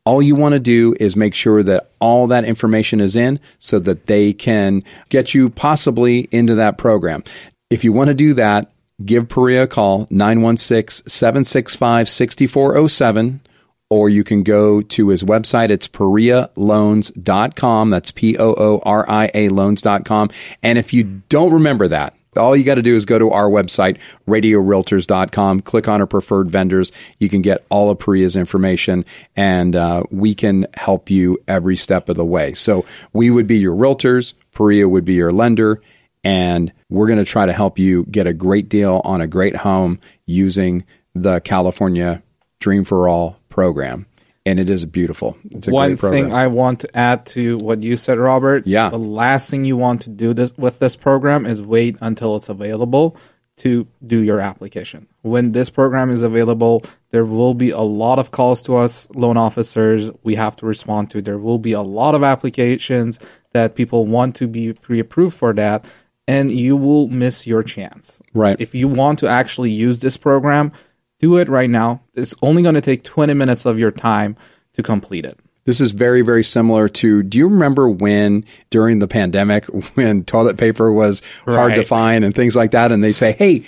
[0.05, 3.79] All you want to do is make sure that all that information is in so
[3.79, 7.23] that they can get you possibly into that program.
[7.71, 8.71] If you want to do that,
[9.03, 13.41] give Pooria a call, 916 765 6407
[13.89, 15.69] or you can go to his website.
[15.69, 17.89] It's PooriaLoans.com.
[17.89, 20.29] That's P O O R I A loans.com.
[20.63, 23.49] And if you don't remember that, all you got to do is go to our
[23.49, 26.91] website, radiorealtors.com, click on our preferred vendors.
[27.19, 29.05] You can get all of Pooria's information
[29.35, 32.53] and uh, we can help you every step of the way.
[32.53, 35.81] So we would be your realtors, Pooria would be your lender,
[36.23, 39.57] and we're going to try to help you get a great deal on a great
[39.57, 40.83] home using
[41.13, 42.23] the California
[42.59, 44.07] Dream for All program
[44.45, 45.37] and it is beautiful.
[45.51, 48.67] It's a One thing I want to add to what you said, Robert.
[48.67, 48.89] Yeah.
[48.89, 52.49] The last thing you want to do this with this program is wait until it's
[52.49, 53.17] available
[53.57, 55.07] to do your application.
[55.21, 59.37] When this program is available, there will be a lot of calls to us loan
[59.37, 61.21] officers we have to respond to.
[61.21, 63.17] There will be a lot of applications
[63.53, 65.85] that people want to be pre-approved for that
[66.27, 68.21] and you will miss your chance.
[68.33, 68.59] Right.
[68.59, 70.71] If you want to actually use this program,
[71.19, 72.01] do it right now.
[72.13, 74.35] It's only going to take 20 minutes of your time
[74.73, 75.39] to complete it.
[75.65, 77.23] This is very, very similar to.
[77.23, 81.55] Do you remember when during the pandemic, when toilet paper was right.
[81.55, 82.91] hard to find and things like that?
[82.91, 83.65] And they say, hey,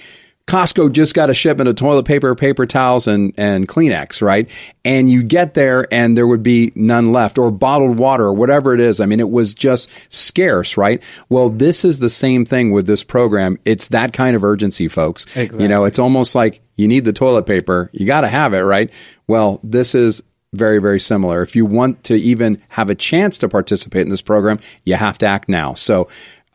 [0.47, 4.49] Costco just got a shipment of toilet paper, paper towels, and, and Kleenex, right?
[4.85, 8.73] And you get there and there would be none left, or bottled water, or whatever
[8.73, 9.01] it is.
[9.01, 11.03] I mean, it was just scarce, right?
[11.27, 13.59] Well, this is the same thing with this program.
[13.65, 15.25] It's that kind of urgency, folks.
[15.35, 15.63] Exactly.
[15.63, 18.61] You know, it's almost like you need the toilet paper, you got to have it,
[18.61, 18.89] right?
[19.27, 20.23] Well, this is
[20.53, 21.41] very, very similar.
[21.41, 25.17] If you want to even have a chance to participate in this program, you have
[25.17, 25.73] to act now.
[25.73, 26.07] So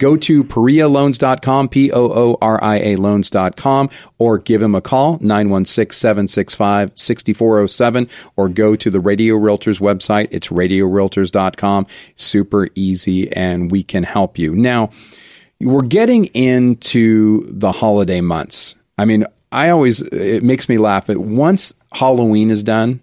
[0.02, 3.88] go to PooriaLoans.com, P O O R I A loans.com,
[4.18, 10.26] or give him a call, 916 765 6407, or go to the Radio Realtors website.
[10.32, 11.86] It's radiorealtors.com.
[12.16, 14.56] Super easy, and we can help you.
[14.56, 14.90] Now,
[15.60, 18.74] we're getting into the holiday months.
[18.98, 21.08] I mean, I always, it makes me laugh.
[21.10, 23.00] Once Halloween is done,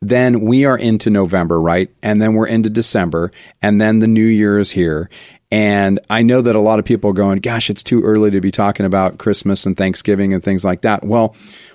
[0.00, 1.90] then we are into November, right?
[2.02, 5.10] And then we're into December, and then the new year is here.
[5.50, 8.40] And I know that a lot of people are going, gosh, it's too early to
[8.40, 11.04] be talking about Christmas and Thanksgiving and things like that.
[11.04, 11.34] Well,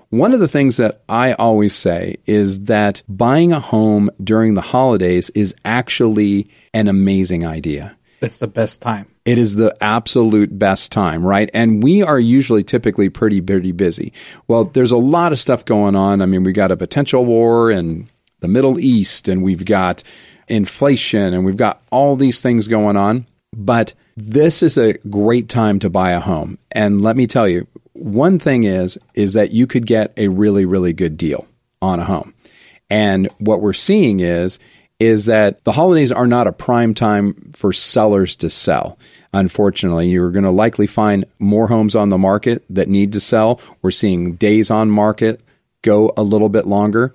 [0.10, 4.62] one of the things that I always say is that buying a home during the
[4.62, 7.98] holidays is actually an amazing idea.
[8.22, 9.08] It's the best time.
[9.26, 11.50] It is the absolute best time, right?
[11.54, 14.14] And we are usually typically pretty, pretty busy.
[14.48, 16.22] Well, there's a lot of stuff going on.
[16.22, 18.08] I mean, we got a potential war in
[18.44, 20.04] the Middle East, and we've got
[20.48, 23.26] inflation, and we've got all these things going on.
[23.56, 26.60] But this is a great time to buy a home.
[26.72, 30.66] And let me tell you, one thing is is that you could get a really
[30.66, 31.48] really good deal
[31.82, 32.34] on a home.
[32.90, 34.60] And what we're seeing is
[35.00, 38.98] is that the holidays are not a prime time for sellers to sell.
[39.34, 43.60] Unfortunately, you're going to likely find more homes on the market that need to sell.
[43.82, 45.42] We're seeing days on market
[45.82, 47.14] go a little bit longer.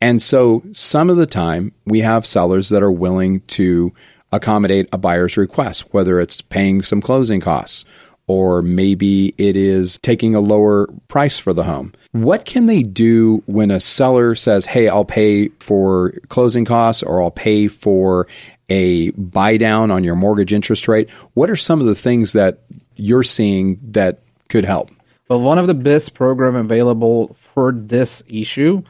[0.00, 3.92] And so some of the time we have sellers that are willing to
[4.32, 7.84] accommodate a buyer's request, whether it's paying some closing costs
[8.28, 11.92] or maybe it is taking a lower price for the home.
[12.12, 17.22] What can they do when a seller says, Hey, I'll pay for closing costs or
[17.22, 18.26] I'll pay for
[18.68, 21.08] a buy down on your mortgage interest rate?
[21.34, 22.58] What are some of the things that
[22.96, 24.90] you're seeing that could help?
[25.28, 28.82] Well, one of the best program available for this issue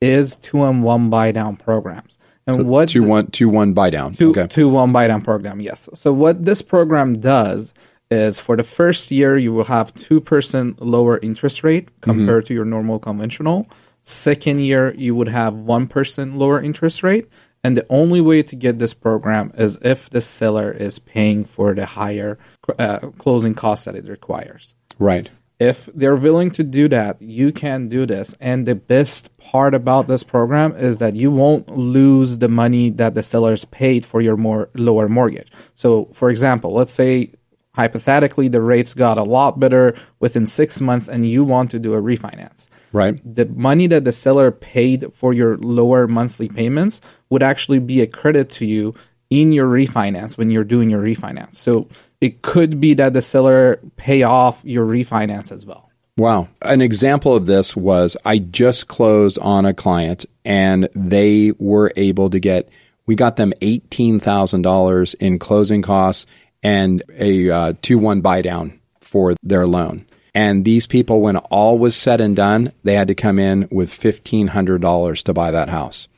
[0.00, 2.18] is two on one buy down programs.
[2.46, 4.14] And so what two one two one buy down.
[4.14, 4.46] Two, okay.
[4.46, 5.88] two one buy down program, yes.
[5.94, 7.72] So what this program does
[8.10, 12.48] is for the first year you will have two percent lower interest rate compared mm-hmm.
[12.48, 13.66] to your normal conventional.
[14.02, 17.28] Second year you would have one percent lower interest rate.
[17.62, 21.74] And the only way to get this program is if the seller is paying for
[21.74, 22.38] the higher
[22.78, 24.74] uh, closing costs that it requires.
[24.98, 28.36] Right if they're willing to do that, you can do this.
[28.40, 33.14] And the best part about this program is that you won't lose the money that
[33.14, 35.50] the sellers paid for your more lower mortgage.
[35.74, 37.32] So, for example, let's say
[37.74, 41.94] hypothetically the rates got a lot better within six months and you want to do
[41.94, 42.68] a refinance.
[42.92, 43.20] Right.
[43.24, 47.00] The money that the seller paid for your lower monthly payments
[47.30, 48.94] would actually be a credit to you
[49.30, 51.54] in your refinance when you're doing your refinance.
[51.54, 51.88] So
[52.24, 55.90] it could be that the seller pay off your refinance as well.
[56.16, 56.48] Wow.
[56.62, 62.30] An example of this was I just closed on a client and they were able
[62.30, 62.70] to get,
[63.04, 66.24] we got them $18,000 in closing costs
[66.62, 70.06] and a uh, 2 1 buy down for their loan.
[70.34, 73.90] And these people, when all was said and done, they had to come in with
[73.90, 76.08] $1,500 to buy that house.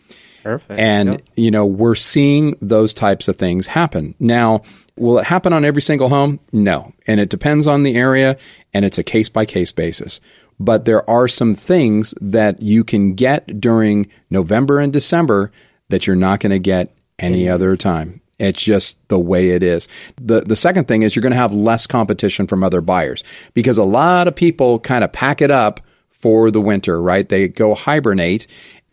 [0.44, 0.78] Perfect.
[0.78, 1.22] And, yep.
[1.34, 4.14] you know, we're seeing those types of things happen.
[4.20, 4.62] Now,
[4.96, 6.40] will it happen on every single home?
[6.52, 6.92] No.
[7.06, 8.36] And it depends on the area
[8.72, 10.20] and it's a case by case basis.
[10.58, 15.52] But there are some things that you can get during November and December
[15.88, 18.20] that you're not going to get any other time.
[18.38, 19.88] It's just the way it is.
[20.20, 23.24] The the second thing is you're going to have less competition from other buyers
[23.54, 25.80] because a lot of people kind of pack it up
[26.10, 27.28] for the winter, right?
[27.28, 28.46] They go hibernate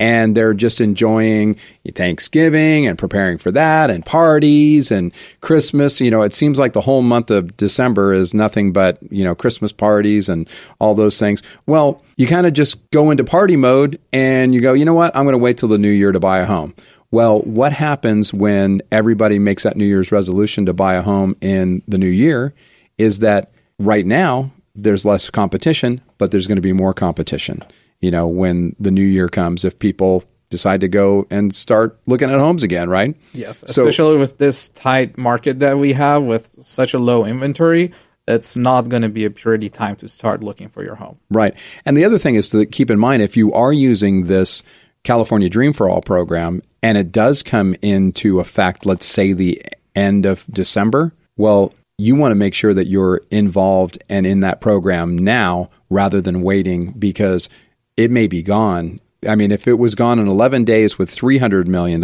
[0.04, 1.56] and they're just enjoying
[1.95, 6.01] Thanksgiving and preparing for that and parties and Christmas.
[6.01, 9.34] You know, it seems like the whole month of December is nothing but, you know,
[9.34, 10.49] Christmas parties and
[10.80, 11.41] all those things.
[11.68, 15.16] Well, you kind of just go into party mode and you go, you know what?
[15.16, 16.74] I'm going to wait till the new year to buy a home.
[17.10, 21.82] Well, what happens when everybody makes that New Year's resolution to buy a home in
[21.88, 22.54] the new year
[22.97, 27.64] is that right now there's less competition, but there's going to be more competition
[28.04, 32.30] you know, when the new year comes, if people decide to go and start looking
[32.30, 33.16] at homes again, right?
[33.32, 37.91] Yes, so, especially with this tight market that we have with such a low inventory,
[38.28, 41.18] it's not going to be a pretty time to start looking for your home.
[41.30, 41.58] Right.
[41.86, 44.64] And the other thing is to keep in mind if you are using this
[45.04, 49.62] California Dream for All program and it does come into effect, let's say the
[49.95, 54.60] end of December, well, you want to make sure that you're involved and in that
[54.62, 57.49] program now rather than waiting because
[57.98, 59.00] it may be gone.
[59.28, 62.04] I mean, if it was gone in 11 days with $300 million,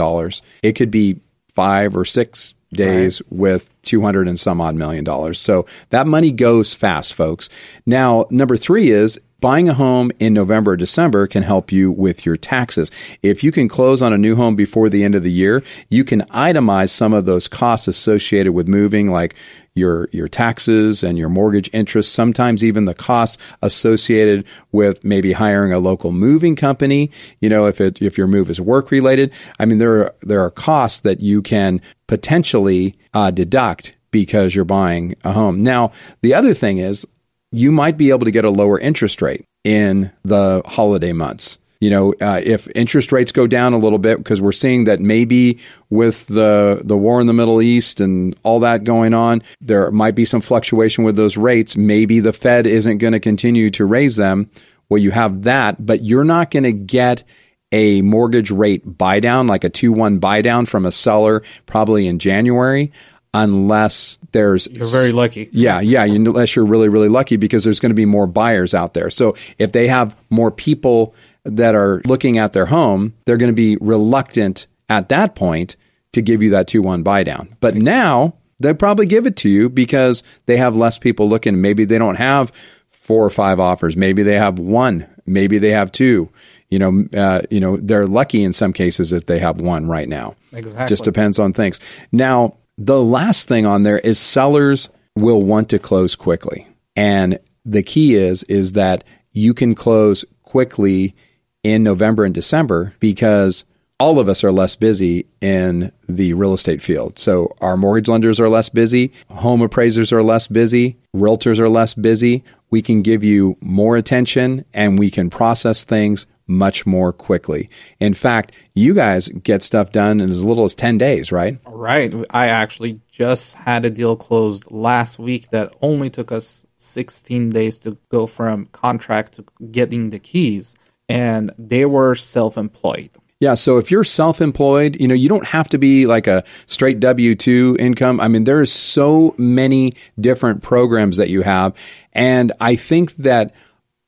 [0.63, 1.19] it could be
[1.53, 3.39] five or six days right.
[3.39, 5.39] with 200 and some odd million dollars.
[5.39, 7.49] So that money goes fast, folks.
[7.85, 12.25] Now, number three is buying a home in November or December can help you with
[12.25, 12.91] your taxes.
[13.23, 16.03] If you can close on a new home before the end of the year, you
[16.03, 19.35] can itemize some of those costs associated with moving, like
[19.79, 25.73] your your taxes and your mortgage interest, sometimes even the costs associated with maybe hiring
[25.73, 27.09] a local moving company,
[27.39, 29.33] you know, if it if your move is work related.
[29.59, 34.65] I mean there are there are costs that you can potentially uh, deduct because you're
[34.65, 35.57] buying a home.
[35.59, 37.07] Now, the other thing is
[37.51, 41.59] you might be able to get a lower interest rate in the holiday months.
[41.79, 44.99] You know, uh, if interest rates go down a little bit, because we're seeing that
[44.99, 45.59] maybe
[45.89, 50.15] with the the war in the Middle East and all that going on, there might
[50.15, 51.77] be some fluctuation with those rates.
[51.77, 54.49] Maybe the Fed isn't going to continue to raise them.
[54.89, 57.23] Well, you have that, but you're not going to get
[57.71, 62.07] a mortgage rate buy down, like a 2 1 buy down from a seller probably
[62.07, 62.91] in January
[63.33, 65.49] unless there's you're very lucky.
[65.51, 68.93] Yeah, yeah, unless you're really really lucky because there's going to be more buyers out
[68.93, 69.09] there.
[69.09, 71.13] So if they have more people
[71.43, 75.75] that are looking at their home, they're going to be reluctant at that point
[76.11, 77.55] to give you that 2-1 buy down.
[77.59, 81.61] But now they'll probably give it to you because they have less people looking.
[81.61, 82.51] Maybe they don't have
[82.87, 83.95] four or five offers.
[83.95, 85.07] Maybe they have one.
[85.25, 86.29] Maybe they have two.
[86.69, 90.07] You know, uh, you know, they're lucky in some cases if they have one right
[90.07, 90.35] now.
[90.53, 90.87] Exactly.
[90.87, 91.79] Just depends on things.
[92.11, 96.67] Now, the last thing on there is sellers will want to close quickly.
[96.95, 101.15] And the key is is that you can close quickly
[101.63, 103.65] in November and December because
[103.99, 107.19] all of us are less busy in the real estate field.
[107.19, 111.93] So our mortgage lenders are less busy, home appraisers are less busy, realtors are less
[111.93, 112.43] busy.
[112.69, 117.69] We can give you more attention and we can process things much more quickly.
[117.99, 121.59] In fact, you guys get stuff done in as little as 10 days, right?
[121.65, 122.13] Right.
[122.31, 127.77] I actually just had a deal closed last week that only took us 16 days
[127.79, 130.75] to go from contract to getting the keys,
[131.09, 133.09] and they were self employed.
[133.41, 136.99] Yeah, so if you're self-employed, you know, you don't have to be like a straight
[136.99, 138.19] W2 income.
[138.19, 141.73] I mean, there are so many different programs that you have,
[142.11, 143.55] and I think that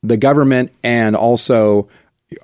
[0.02, 1.88] the government and also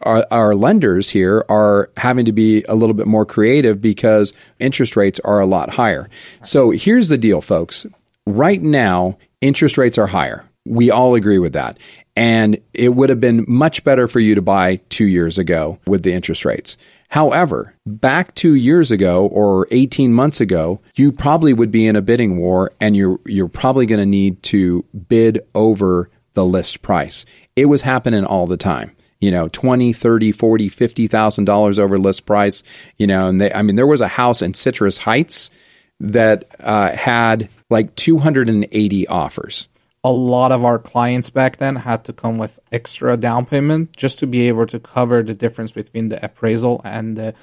[0.03, 4.97] our, our, lenders here are having to be a little bit more creative because interest
[4.97, 6.09] rates are a lot higher.
[6.43, 7.87] So here's the deal, folks.
[8.27, 10.45] Right now, interest rates are higher.
[10.67, 11.79] We all agree with that.
[12.19, 16.03] And it would have been much better for you to buy two years ago with
[16.03, 16.77] the interest rates.
[17.11, 22.03] However, back two years ago or 18 months ago, you probably would be in a
[22.03, 27.25] bidding war and you're, you're probably going to need to bid over the list price.
[27.55, 32.25] It was happening all the time you know, 20, 30, 40, 50,000 dollars over list
[32.25, 32.63] price,
[32.99, 35.51] you know, and they I mean there was a house in Citrus Heights
[35.99, 39.67] that uh, had like 280 offers.
[40.05, 44.19] A lot of our clients back then had to come with extra down payment just
[44.21, 47.35] to be able to cover the difference between the appraisal and the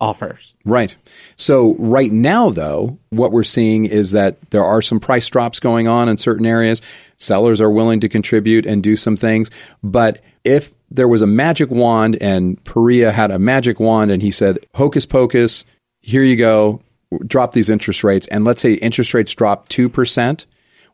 [0.00, 0.56] offers.
[0.64, 0.96] Right.
[1.36, 5.86] So right now though, what we're seeing is that there are some price drops going
[5.88, 6.82] on in certain areas.
[7.16, 9.48] Sellers are willing to contribute and do some things,
[9.82, 14.30] but if there was a magic wand and Pooria had a magic wand and he
[14.30, 15.64] said, hocus pocus,
[16.00, 16.82] here you go,
[17.26, 18.26] drop these interest rates.
[18.28, 20.46] And let's say interest rates drop 2%.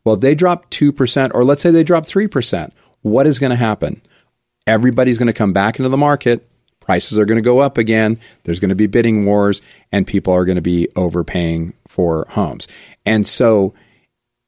[0.05, 2.73] Well, if they drop 2%, or let's say they drop 3%.
[3.03, 4.03] What is going to happen?
[4.67, 6.47] Everybody's going to come back into the market.
[6.81, 8.19] Prices are going to go up again.
[8.45, 12.67] There's going to be bidding wars, and people are going to be overpaying for homes.
[13.05, 13.75] And so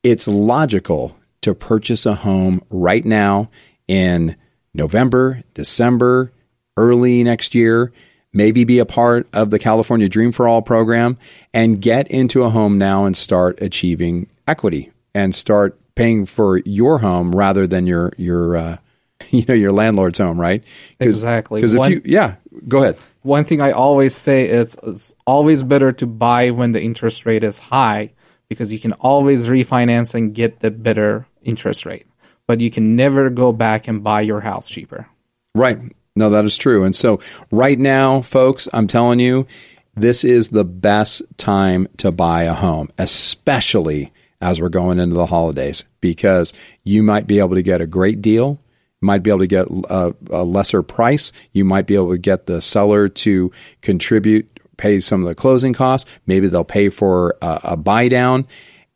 [0.02, 3.50] it's logical to purchase a home right now
[3.86, 4.36] in
[4.74, 6.32] November, December,
[6.76, 7.92] early next year,
[8.32, 11.18] maybe be a part of the California Dream for All program
[11.52, 16.98] and get into a home now and start achieving equity and start paying for your
[16.98, 18.76] home rather than your your uh,
[19.30, 20.64] you know your landlord's home, right?
[20.98, 21.60] Exactly.
[21.60, 22.36] Because if you yeah,
[22.68, 22.98] go ahead.
[23.22, 27.44] One thing I always say is it's always better to buy when the interest rate
[27.44, 28.12] is high
[28.48, 32.06] because you can always refinance and get the better interest rate
[32.50, 35.06] but you can never go back and buy your house cheaper.
[35.54, 35.78] Right.
[36.16, 36.82] No, that is true.
[36.82, 37.20] And so,
[37.52, 39.46] right now, folks, I'm telling you,
[39.94, 45.26] this is the best time to buy a home, especially as we're going into the
[45.26, 46.52] holidays, because
[46.84, 48.58] you might be able to get a great deal.
[49.02, 51.32] Might be able to get a, a lesser price.
[51.52, 55.72] You might be able to get the seller to contribute, pay some of the closing
[55.72, 56.10] costs.
[56.26, 58.46] Maybe they'll pay for a, a buy down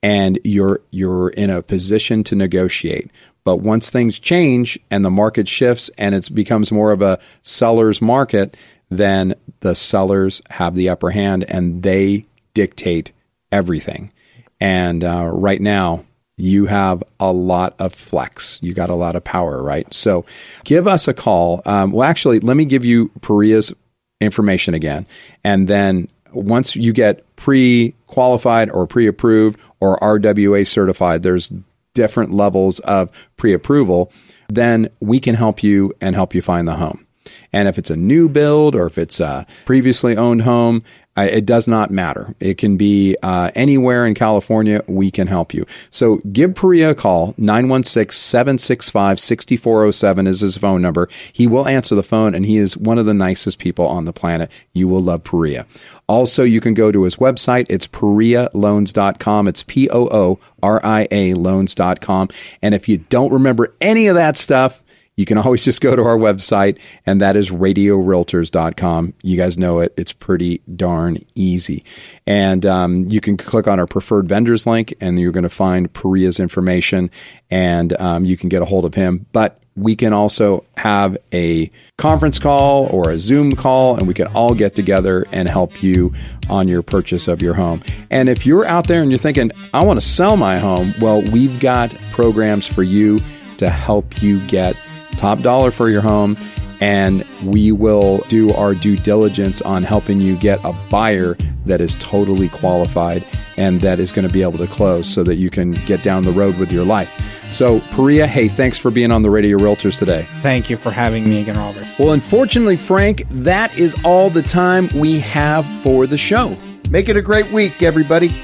[0.05, 3.11] and you're you're in a position to negotiate.
[3.43, 8.03] But once things change and the market shifts and it becomes more of a seller's
[8.03, 8.55] market,
[8.91, 13.13] then the sellers have the upper hand and they dictate
[13.51, 14.13] everything.
[14.61, 16.05] And uh, right now,
[16.37, 18.59] you have a lot of flex.
[18.63, 19.93] You got a lot of power, right?
[19.95, 20.25] So
[20.65, 21.63] give us a call.
[21.65, 23.73] Um, well, actually, let me give you Pooria's
[24.21, 25.07] information again.
[25.45, 31.53] And then once you get pre qualified or pre approved or RWA certified, there's
[31.95, 34.13] different levels of pre approval,
[34.49, 37.07] then we can help you and help you find the home.
[37.53, 40.83] And if it's a new build or if it's a previously owned home,
[41.17, 42.35] uh, it does not matter.
[42.41, 44.83] It can be uh, anywhere in California.
[44.87, 45.65] We can help you.
[45.91, 47.33] So give Pooria a call.
[47.35, 51.09] 916-765-6407 is his phone number.
[51.33, 54.13] He will answer the phone and he is one of the nicest people on the
[54.13, 54.51] planet.
[54.73, 55.67] You will love Pooria.
[56.07, 57.65] Also, you can go to his website.
[57.71, 59.49] It's PooriaLoans.com.
[59.49, 62.29] It's P-O-O-R-I-A loans.com.
[62.61, 64.83] And if you don't remember any of that stuff,
[65.17, 69.15] you can always just go to our website, and that is radiorealtors.com.
[69.23, 69.95] You guys know it.
[69.97, 71.85] It's pretty darn easy.
[72.27, 75.93] And um, you can click on our preferred vendors link, and you're going to find
[75.93, 77.11] Pooria's information,
[77.51, 79.27] and um, you can get a hold of him.
[79.33, 84.29] But we can also have a conference call or a Zoom call, and we can
[84.29, 86.13] all get together and help you
[86.49, 87.83] on your purchase of your home.
[88.11, 91.23] And if you're out there and you're thinking, I want to sell my home, well,
[91.33, 93.19] we've got programs for you
[93.57, 94.77] to help you get
[95.15, 96.37] top dollar for your home,
[96.81, 101.37] and we will do our due diligence on helping you get a buyer
[101.67, 103.25] that is totally qualified
[103.57, 106.25] and that is going to be able to close so that you can get down
[106.25, 107.11] the road with your life.
[107.51, 110.27] So, Pooria, hey, thanks for being on the Radio Realtors today.
[110.43, 111.87] Thank you for having me again, Robert.
[111.99, 116.57] Well, unfortunately, Frank, that is all the time we have for the show.
[116.91, 118.35] Make it a great week, everybody.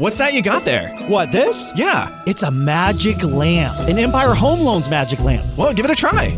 [0.00, 0.96] What's that you got there?
[1.08, 1.74] What, this?
[1.76, 2.22] Yeah.
[2.26, 3.74] It's a magic lamp.
[3.86, 5.44] An Empire Home Loans magic lamp.
[5.58, 6.30] Well, give it a try.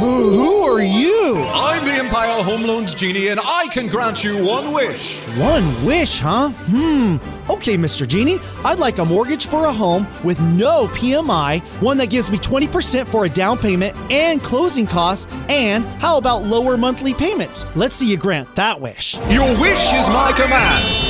[0.00, 1.44] Who, who are you?
[1.54, 5.24] I'm the Empire Home Loans Genie, and I can grant you one wish.
[5.38, 6.48] One wish, huh?
[6.48, 7.18] Hmm.
[7.52, 8.04] Okay, Mr.
[8.04, 12.38] Genie, I'd like a mortgage for a home with no PMI, one that gives me
[12.38, 17.64] 20% for a down payment and closing costs, and how about lower monthly payments?
[17.76, 19.14] Let's see you grant that wish.
[19.30, 21.05] Your wish is my command.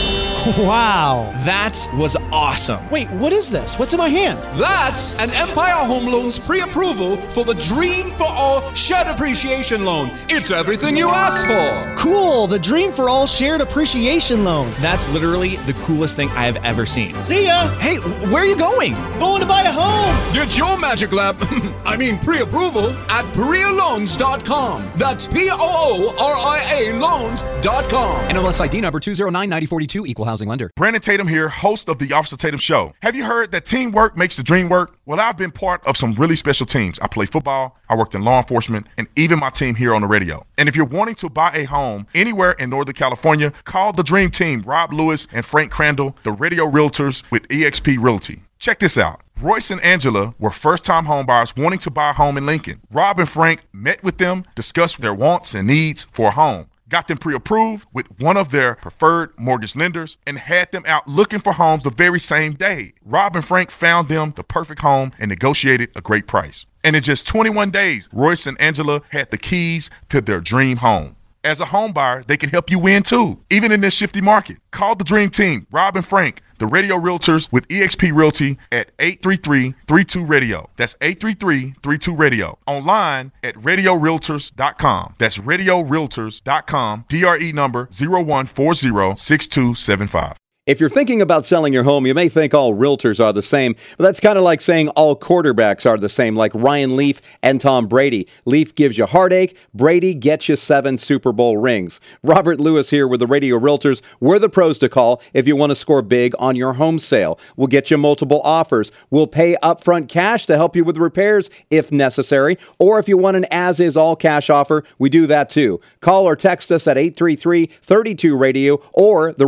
[0.56, 1.32] Wow.
[1.44, 2.88] That was awesome.
[2.90, 3.78] Wait, what is this?
[3.78, 4.38] What's in my hand?
[4.58, 10.10] That's an Empire Home Loans pre approval for the Dream for All Shared Appreciation Loan.
[10.28, 11.94] It's everything you asked for.
[12.00, 14.72] Cool, the Dream for All Shared Appreciation Loan.
[14.80, 17.14] That's literally the coolest thing I have ever seen.
[17.22, 17.68] See ya.
[17.78, 18.92] Hey, where are you going?
[19.18, 20.14] Going to buy a home.
[20.32, 21.36] Get your magic lab,
[21.84, 24.92] I mean pre approval, at PooriaLoans.com.
[24.96, 28.28] That's P O O R I A Loans.com.
[28.30, 30.70] NMLS ID number 2099042, equal housing lender.
[30.76, 32.92] Brandon Tatum here, host of the Officer Tatum Show.
[33.02, 34.98] Have you heard that teamwork makes the dream work?
[35.06, 36.98] Well, I've been part of some really special teams.
[37.00, 40.06] I play football, I worked in law enforcement, and even my team here on the
[40.06, 40.44] radio.
[40.58, 44.30] And if you're wanting to buy a home anywhere in Northern California, call the Dream
[44.30, 48.42] Team, Rob Lewis and Frank Crandall, the radio realtors with eXp Realty.
[48.58, 49.20] Check this out.
[49.40, 52.80] Royce and Angela were first time homebuyers wanting to buy a home in Lincoln.
[52.90, 57.08] Rob and Frank met with them, discussed their wants and needs for a home got
[57.08, 61.40] them pre approved with one of their preferred mortgage lenders, and had them out looking
[61.40, 62.92] for homes the very same day.
[63.04, 66.66] Rob and Frank found them the perfect home and negotiated a great price.
[66.84, 71.16] And in just 21 days, Royce and Angela had the keys to their dream home.
[71.42, 74.58] As a home buyer, they can help you win too, even in this shifty market.
[74.72, 80.70] Call the Dream Team, Rob and Frank, the radio realtors with eXp Realty at 833-32-RADIO.
[80.76, 82.58] That's 833-32-RADIO.
[82.66, 85.14] Online at radiorealtors.com.
[85.18, 87.04] That's radiorealtors.com.
[87.08, 90.36] DRE number 01406275.
[90.66, 93.76] If you're thinking about selling your home, you may think all realtors are the same,
[93.96, 97.60] but that's kind of like saying all quarterbacks are the same, like Ryan Leaf and
[97.60, 98.26] Tom Brady.
[98.46, 102.00] Leaf gives you heartache, Brady gets you seven Super Bowl rings.
[102.24, 104.02] Robert Lewis here with the Radio Realtors.
[104.18, 107.38] We're the pros to call if you want to score big on your home sale.
[107.54, 108.90] We'll get you multiple offers.
[109.08, 113.36] We'll pay upfront cash to help you with repairs if necessary, or if you want
[113.36, 115.80] an as is all cash offer, we do that too.
[116.00, 119.46] Call or text us at 833 32 Radio or the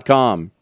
[0.00, 0.50] radiorealtors.com.